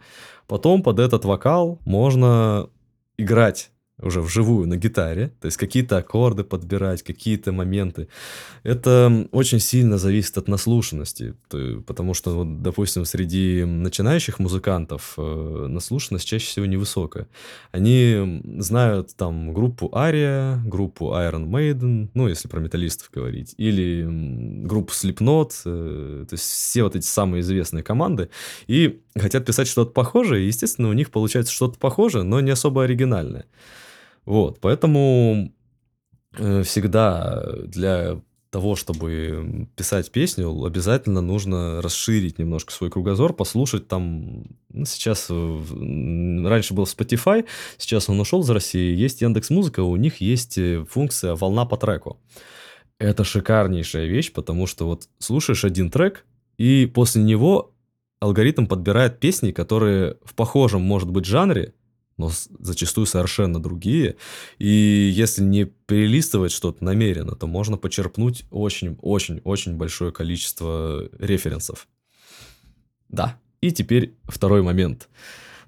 [0.48, 2.70] Потом под этот вокал можно
[3.18, 3.72] играть
[4.02, 8.10] уже вживую на гитаре, то есть какие-то аккорды подбирать, какие-то моменты.
[8.64, 11.36] Это очень сильно зависит от наслушанности,
[11.86, 17.28] потому что, вот, допустим, среди начинающих музыкантов э, наслушанность чаще всего невысокая.
[17.72, 24.06] Они знают там группу Ария, группу Iron Maiden, ну, если про металлистов говорить, или
[24.66, 28.30] группу Slipknot, э, то есть все вот эти самые известные команды,
[28.68, 32.84] и хотят писать что-то похожее, и, естественно, у них получается что-то похожее, но не особо
[32.84, 33.46] оригинальное.
[34.26, 35.52] Вот, поэтому
[36.38, 38.22] э, всегда для
[38.56, 46.74] того, чтобы писать песню, обязательно нужно расширить немножко свой кругозор, послушать там, ну, сейчас, раньше
[46.74, 47.46] был Spotify,
[47.78, 51.76] сейчас он ушел из России, есть Яндекс Музыка, у них есть э, функция волна по
[51.76, 52.18] треку.
[52.98, 56.26] Это шикарнейшая вещь, потому что вот слушаешь один трек,
[56.58, 57.74] и после него
[58.22, 61.74] алгоритм подбирает песни, которые в похожем, может быть, жанре,
[62.18, 64.16] но зачастую совершенно другие.
[64.58, 71.88] И если не перелистывать что-то намеренно, то можно почерпнуть очень-очень-очень большое количество референсов.
[73.10, 73.40] Да.
[73.62, 75.10] И теперь второй момент.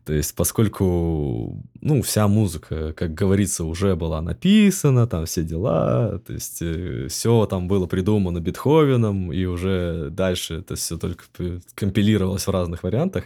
[0.07, 6.31] То есть, поскольку, ну, вся музыка, как говорится, уже была написана, там все дела, то
[6.31, 11.25] есть, э, все там было придумано Бетховеном, и уже дальше это все только
[11.75, 13.25] компилировалось в разных вариантах.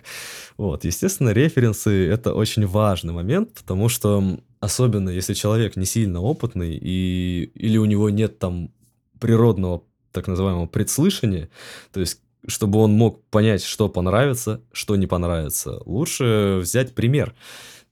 [0.58, 6.80] Вот, естественно, референсы— это очень важный момент, потому что, особенно если человек не сильно опытный,
[6.82, 8.72] и, или у него нет там
[9.20, 11.52] природного так называемого предслышания,
[11.94, 17.36] то есть чтобы он мог понять, что понравится, что не понравится, лучше взять пример.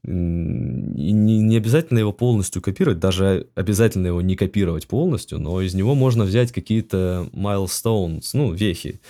[0.03, 5.93] Не, не обязательно его полностью копировать, даже обязательно его не копировать полностью, но из него
[5.93, 9.01] можно взять какие-то milestones, ну, вехи.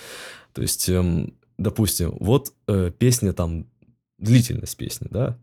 [0.52, 3.66] То есть, эм, допустим, вот э, песня там,
[4.18, 5.38] длительность песни, да,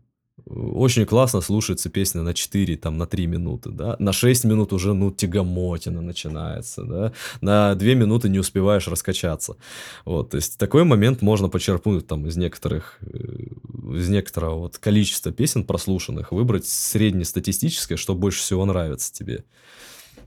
[0.46, 4.94] очень классно слушается песня на 4, там, на 3 минуты, да, на 6 минут уже,
[4.94, 9.56] ну, тягомотина начинается, да, на 2 минуты не успеваешь раскачаться,
[10.04, 15.32] вот, то есть такой момент можно почерпнуть там из некоторых, э, из некоторого вот количества
[15.32, 19.44] песен прослушанных, выбрать среднестатистическое, что больше всего нравится тебе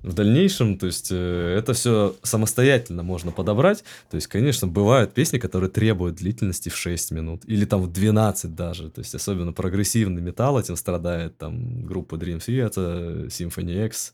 [0.04, 3.84] в дальнейшем, то есть э, это все самостоятельно можно подобрать.
[4.10, 8.56] То есть, конечно, бывают песни, которые требуют длительности в 6 минут, или там в 12
[8.56, 8.89] даже.
[8.89, 14.14] То есть, особенно прогрессивный металл этим страдает, там группа Dream Theater, Symphony X.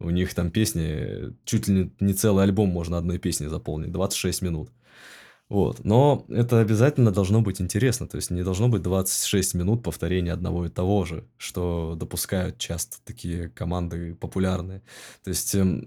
[0.00, 4.70] У них там песни, чуть ли не целый альбом можно одной песней заполнить, 26 минут.
[5.48, 5.82] Вот.
[5.82, 8.06] Но это обязательно должно быть интересно.
[8.06, 12.98] То есть не должно быть 26 минут повторения одного и того же, что допускают часто
[13.04, 14.82] такие команды популярные.
[15.24, 15.80] То есть эм,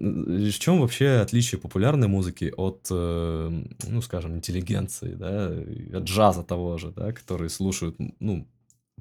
[0.50, 5.46] в чем вообще отличие популярной музыки от, э, ну, скажем, интеллигенции, да,
[5.96, 8.48] от джаза того же, да, которые слушают, ну,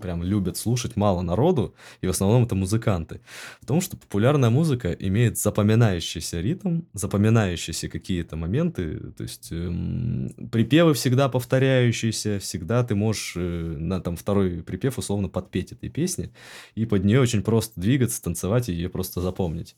[0.01, 3.21] прям любят слушать мало народу, и в основном это музыканты.
[3.59, 11.29] Потому что популярная музыка имеет запоминающийся ритм, запоминающиеся какие-то моменты, то есть эм, припевы всегда
[11.29, 16.33] повторяющиеся, всегда ты можешь э, на там второй припев условно подпеть этой песни,
[16.75, 19.75] и под нее очень просто двигаться, танцевать и ее просто запомнить.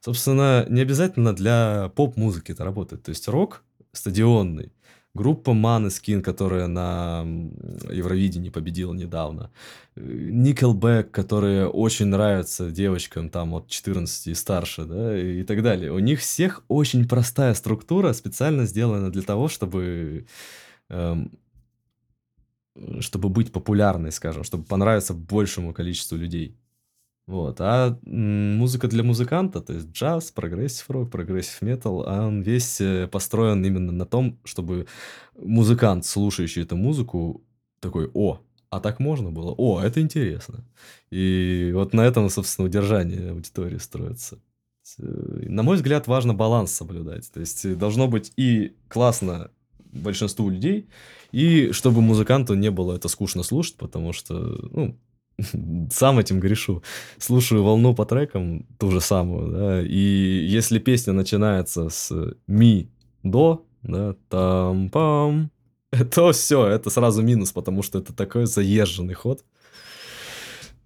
[0.00, 3.62] Собственно, не обязательно для поп-музыки это работает, то есть рок
[3.92, 4.72] стадионный,
[5.18, 7.26] Группа Maneskin, которая на
[7.90, 9.50] Евровидении победила недавно.
[9.96, 15.90] Nickelback, которые очень нравятся девочкам там от 14 и старше, да, и так далее.
[15.90, 20.26] У них всех очень простая структура, специально сделана для того, чтобы
[20.88, 21.32] эм,
[23.00, 26.56] чтобы быть популярной, скажем, чтобы понравиться большему количеству людей.
[27.28, 27.60] Вот.
[27.60, 33.62] А музыка для музыканта, то есть джаз, прогрессив рок, прогрессив метал, он весь э, построен
[33.62, 34.86] именно на том, чтобы
[35.36, 37.44] музыкант, слушающий эту музыку,
[37.80, 39.54] такой, о, а так можно было?
[39.58, 40.64] О, это интересно.
[41.10, 44.38] И вот на этом, собственно, удержание аудитории строится.
[44.98, 47.30] Э, на мой взгляд, важно баланс соблюдать.
[47.30, 49.50] То есть должно быть и классно
[49.92, 50.88] большинству людей,
[51.32, 54.34] и чтобы музыканту не было это скучно слушать, потому что,
[54.70, 54.98] ну,
[55.90, 56.82] сам этим грешу.
[57.18, 62.12] Слушаю волну по трекам, ту же самую, да, и если песня начинается с
[62.46, 62.90] ми,
[63.22, 65.50] до, да, там-пам,
[66.14, 69.44] то все, это сразу минус, потому что это такой заезженный ход.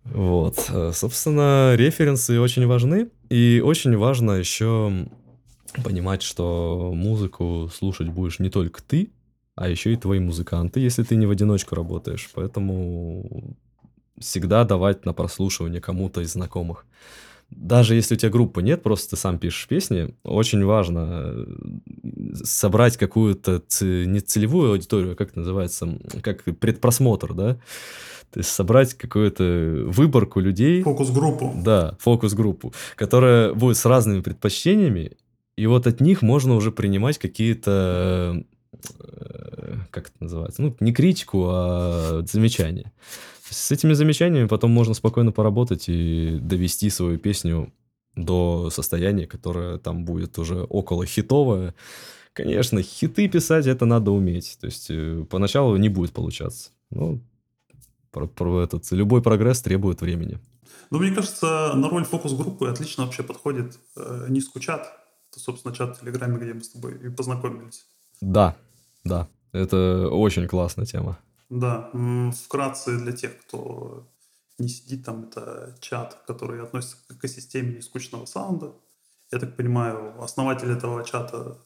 [0.05, 0.59] Вот,
[0.93, 5.07] собственно, референсы очень важны, и очень важно еще
[5.85, 9.13] понимать, что музыку слушать будешь не только ты,
[9.55, 12.29] а еще и твои музыканты, если ты не в одиночку работаешь.
[12.35, 13.57] Поэтому
[14.23, 16.87] всегда давать на прослушивание кому-то из знакомых.
[17.51, 21.45] Даже если у тебя группы нет, просто ты сам пишешь песни, очень важно э,
[22.45, 27.59] собрать какую-то не целевую аудиторию, а как это называется, как предпросмотр, да,
[28.33, 30.83] то есть собрать какую-то выборку людей.
[30.83, 31.53] Фокус-группу.
[31.63, 35.13] Да, фокус-группу, которая будет с разными предпочтениями,
[35.57, 38.43] и вот от них можно уже принимать какие-то,
[39.01, 42.93] э, как это называется, ну, не критику, а замечания.
[43.53, 47.73] С этими замечаниями потом можно спокойно поработать и довести свою песню
[48.17, 51.75] до состояния, которое там будет уже около хитовое.
[52.33, 54.59] Конечно, хиты писать это надо уметь.
[54.61, 56.71] То есть э, поначалу не будет получаться.
[56.91, 57.21] Ну,
[58.11, 60.39] про, про этот, любой прогресс требует времени.
[60.91, 64.93] Ну, мне кажется, на роль фокус-группы отлично вообще подходит э, Ниску чат.
[65.31, 67.87] Это, собственно, чат в Телеграме, где мы с тобой и познакомились.
[68.21, 68.57] Да,
[69.05, 69.29] да.
[69.53, 71.19] Это очень классная тема.
[71.53, 71.91] Да,
[72.45, 74.09] вкратце для тех, кто
[74.57, 78.73] не сидит там, это чат, который относится к экосистеме нескучного саунда.
[79.31, 81.59] Я так понимаю, основатель этого чата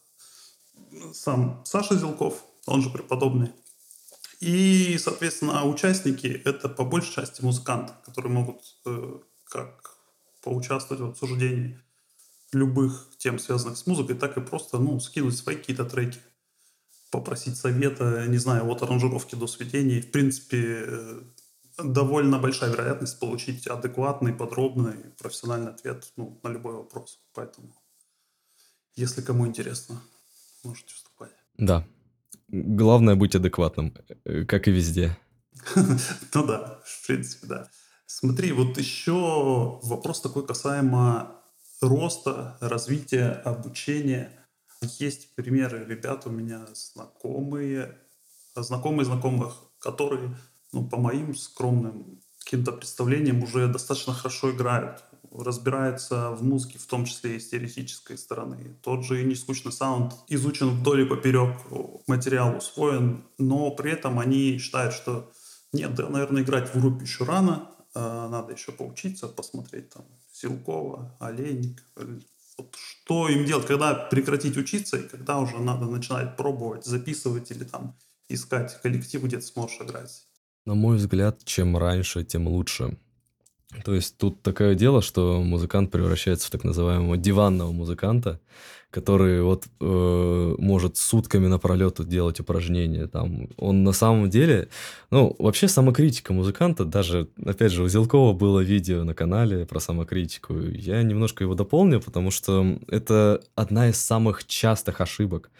[1.13, 3.53] сам Саша Зелков, он же преподобный.
[4.41, 9.95] И, соответственно, участники— это по большей части музыканты, которые могут э, как
[10.41, 11.79] поучаствовать в обсуждении
[12.51, 16.19] любых тем, связанных с музыкой, так и просто ну, скинуть свои какие-то треки
[17.11, 20.01] попросить совета, не знаю, от аранжировки до сведений.
[20.01, 21.21] В принципе, э,
[21.83, 27.19] довольно большая вероятность получить адекватный, подробный, профессиональный ответ ну, на любой вопрос.
[27.33, 27.75] Поэтому,
[28.95, 30.01] если кому интересно,
[30.63, 31.35] можете вступать.
[31.57, 31.85] Да.
[32.49, 33.93] Главное быть адекватным,
[34.25, 35.17] э, как и везде.
[36.33, 37.69] Ну да, в принципе, да.
[38.05, 41.41] Смотри, вот еще вопрос такой касаемо
[41.81, 44.31] роста, развития, обучения.
[44.81, 47.97] Есть примеры ребят у меня знакомые,
[48.55, 50.37] знакомые знакомых, которые,
[50.71, 57.05] ну, по моим скромным каким-то представлениям уже достаточно хорошо играют, разбираются в музыке, в том
[57.05, 58.77] числе и с теоретической стороны.
[58.81, 61.57] Тот же нескучный саунд изучен вдоль и поперек,
[62.07, 65.31] материал усвоен, но при этом они считают, что
[65.73, 71.17] нет, да, наверное, играть в группе еще рано, а надо еще поучиться, посмотреть там Силкова,
[71.19, 71.83] Олейник,
[72.57, 77.63] вот что им делать, когда прекратить учиться и когда уже надо начинать пробовать, записывать или
[77.63, 77.97] там
[78.29, 80.25] искать коллектив, где ты сможешь играть?
[80.65, 82.97] На мой взгляд, чем раньше, тем лучше.
[83.83, 88.39] То есть тут такое дело, что музыкант превращается в так называемого диванного музыканта,
[88.91, 93.07] который вот э, может сутками напролет делать упражнения.
[93.07, 94.69] Там он на самом деле,
[95.11, 100.57] ну вообще самокритика музыканта, даже опять же у Зелкова было видео на канале про самокритику.
[100.57, 105.51] Я немножко его дополню, потому что это одна из самых частых ошибок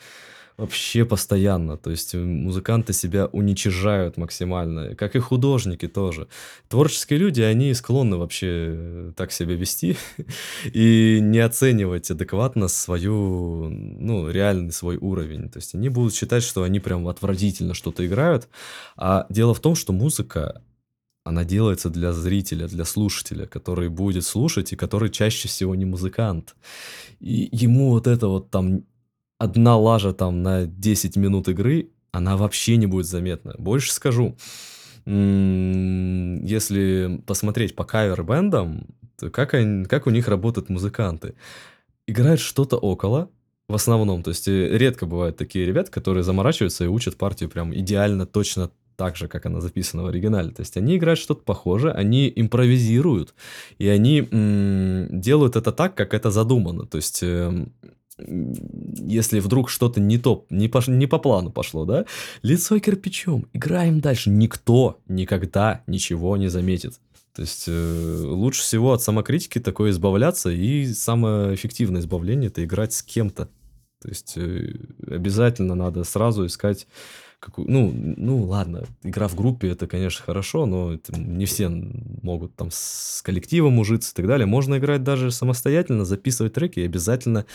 [0.58, 1.78] вообще постоянно.
[1.78, 6.28] То есть э, музыканты себя уничижают максимально, как и художники тоже.
[6.68, 9.97] Творческие люди, они склонны вообще э, так себя вести
[10.66, 15.49] и не оценивать адекватно свою, ну, реальный свой уровень.
[15.49, 18.47] То есть они будут считать, что они прям отвратительно что-то играют.
[18.95, 20.64] А дело в том, что музыка,
[21.24, 26.55] она делается для зрителя, для слушателя, который будет слушать и который чаще всего не музыкант.
[27.20, 28.86] И ему вот это вот там
[29.38, 33.55] одна лажа там на 10 минут игры, она вообще не будет заметна.
[33.57, 34.35] Больше скажу,
[35.05, 41.35] если посмотреть по кавер-бендам, то как, они, как у них работают музыканты.
[42.07, 43.29] Играют что-то около,
[43.67, 44.23] в основном.
[44.23, 48.71] То есть э, редко бывают такие ребята, которые заморачиваются и учат партию прям идеально, точно
[48.95, 50.51] так же, как она записана в оригинале.
[50.51, 53.35] То есть они играют что-то похожее, они импровизируют,
[53.77, 56.85] и они м- делают это так, как это задумано.
[56.85, 57.67] То есть э,
[58.18, 62.05] если вдруг что-то не то, не по, не по плану пошло, да,
[62.41, 64.30] лицо кирпичом, играем дальше.
[64.30, 66.99] Никто никогда ничего не заметит.
[67.36, 72.93] То есть э, лучше всего от самокритики такое избавляться, и самое эффективное избавление это играть
[72.93, 73.49] с кем-то.
[74.01, 74.74] То есть э,
[75.07, 76.88] обязательно надо сразу искать
[77.39, 82.55] какую, ну, ну ладно, игра в группе это, конечно, хорошо, но это не все могут
[82.55, 84.45] там с коллективом ужиться и так далее.
[84.45, 87.45] Можно играть даже самостоятельно, записывать треки и обязательно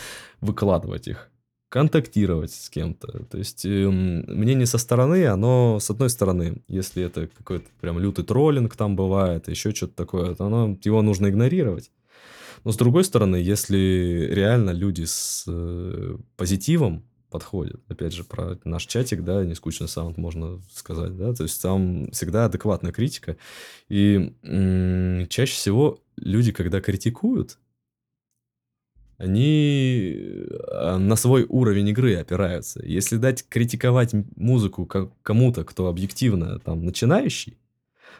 [0.41, 1.29] выкладывать их
[1.73, 3.25] контактировать с кем-то.
[3.25, 8.23] То есть э, мнение со стороны, оно, с одной стороны, если это какой-то прям лютый
[8.23, 11.89] троллинг там бывает, еще что-то такое, то оно, его нужно игнорировать.
[12.63, 18.85] Но с другой стороны, если реально люди с э, позитивом подходят, опять же, про наш
[18.85, 23.37] чатик, да, не скучный саунд, можно сказать, да, то есть там всегда адекватная критика.
[23.89, 24.35] И
[25.29, 27.57] чаще всего люди, когда критикуют,
[29.17, 32.85] они э, на свой уровень игры опираются.
[32.85, 34.85] Если дать критиковать музыку
[35.23, 37.57] кому-то, кто объективно там начинающий,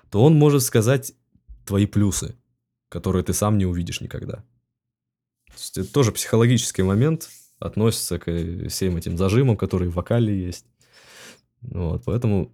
[0.09, 1.13] то он может сказать
[1.65, 2.35] твои плюсы,
[2.89, 4.37] которые ты сам не увидишь никогда.
[5.47, 7.29] То есть это тоже психологический момент,
[7.65, 10.65] относится к э, всем этим зажимам, которые в вокале есть.
[11.61, 12.53] Вот, поэтому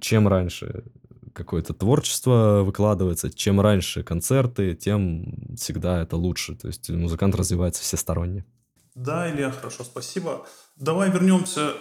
[0.00, 0.84] чем раньше
[1.32, 6.56] какое-то творчество выкладывается, чем раньше концерты, тем всегда это лучше.
[6.56, 8.44] То есть музыкант развивается всесторонне.
[8.94, 10.46] Да, Илья, хорошо, спасибо.
[10.76, 11.74] Давай вернемся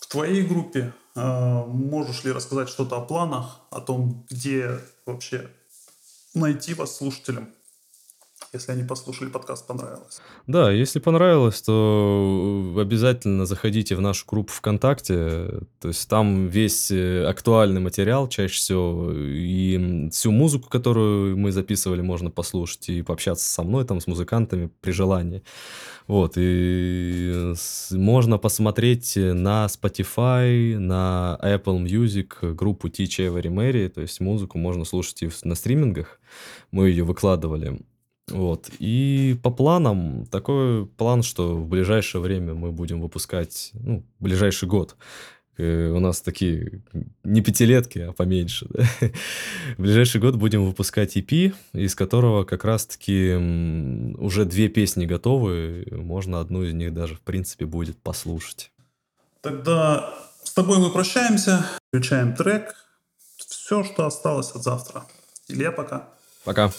[0.00, 0.92] к твоей группе.
[1.14, 5.48] А, можешь ли рассказать что-то о планах, о том, где вообще
[6.34, 7.50] найти вас слушателям?
[8.52, 10.20] Если они послушали подкаст, понравилось.
[10.46, 15.60] Да, если понравилось, то обязательно заходите в нашу группу ВКонтакте.
[15.80, 19.12] То есть там весь э, актуальный материал чаще всего.
[19.12, 24.70] И всю музыку, которую мы записывали, можно послушать и пообщаться со мной, там, с музыкантами
[24.80, 25.42] при желании.
[26.06, 27.52] Вот, и
[27.90, 34.86] можно посмотреть на Spotify, на Apple Music группу Teach Every Mary, то есть музыку можно
[34.86, 36.18] слушать и на стримингах,
[36.70, 37.78] мы ее выкладывали.
[38.30, 38.70] Вот.
[38.78, 44.96] И по планам, такой план, что в ближайшее время мы будем выпускать, ну, ближайший год.
[45.58, 46.82] Э, у нас такие
[47.24, 48.66] не пятилетки, а поменьше.
[48.70, 48.84] Да?
[49.76, 53.34] В ближайший год будем выпускать EP, из которого как раз-таки
[54.18, 55.86] уже две песни готовы.
[55.90, 58.70] Можно одну из них даже, в принципе, будет послушать.
[59.40, 60.14] Тогда
[60.44, 62.74] с тобой мы прощаемся, включаем трек.
[63.36, 65.04] Все, что осталось от завтра.
[65.48, 66.08] Илья, пока.
[66.44, 66.70] Пока.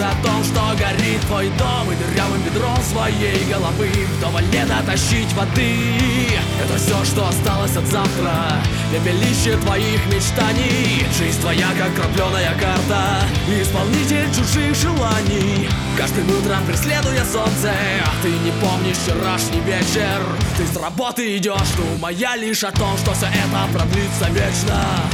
[0.00, 3.88] Думаешь о том, что горит твой дом И дырявым бедром своей головы.
[3.88, 5.76] В туалет тащить воды.
[6.62, 8.62] Это все, что осталось от завтра.
[8.92, 11.04] Пепелище твоих мечтаний.
[11.18, 13.24] Жизнь твоя, как крапленая карта.
[13.48, 15.68] Исполнитель чужих желаний.
[15.98, 17.72] Каждым утром преследуя солнце.
[18.22, 20.22] Ты не помнишь вчерашний вечер.
[20.56, 25.09] Ты с работы идешь, думая лишь о том, что все это продлится вечно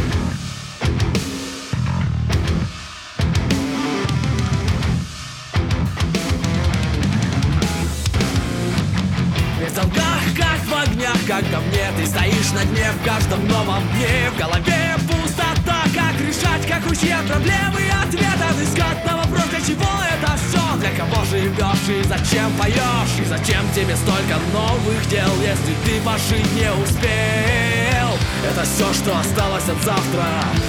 [12.56, 14.30] на дне в каждом новом дне.
[14.34, 20.32] В голове пустота, как решать, как ручья проблемы Ответ отыскать на вопрос, для чего это
[20.40, 26.00] все Для кого живешь и зачем поешь И зачем тебе столько новых дел Если ты
[26.00, 28.08] пожить не успел?
[28.48, 30.26] Это все, что осталось от завтра.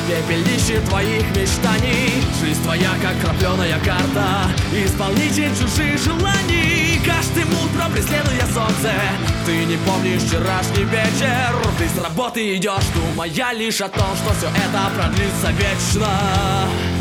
[0.07, 2.23] Пепелище твоих мечтаний.
[2.41, 4.49] Жизнь твоя, как крапленая карта.
[4.73, 8.91] Исполнитель чужих желаний каждым утром преследуя солнце.
[9.45, 11.55] Ты не помнишь вчерашний вечер?
[11.77, 16.96] Ты с работы идешь, думая лишь о том, что все это продлится вечно.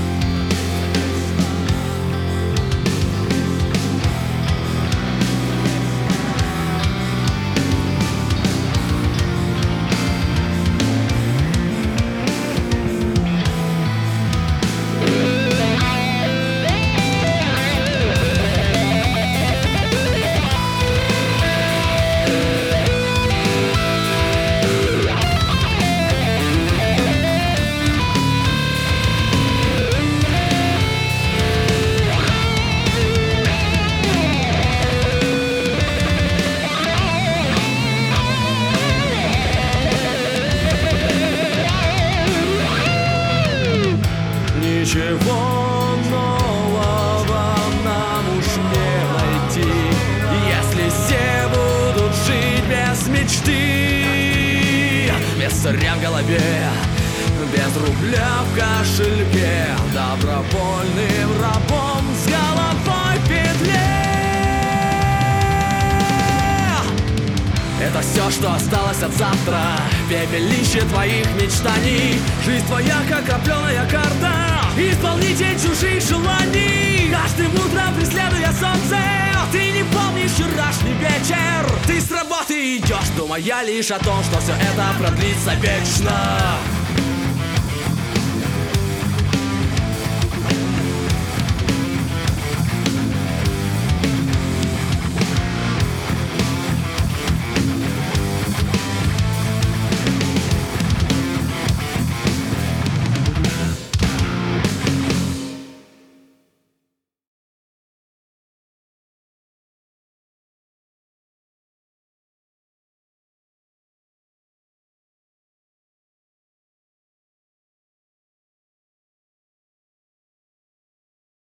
[83.86, 84.55] j'attends, je dans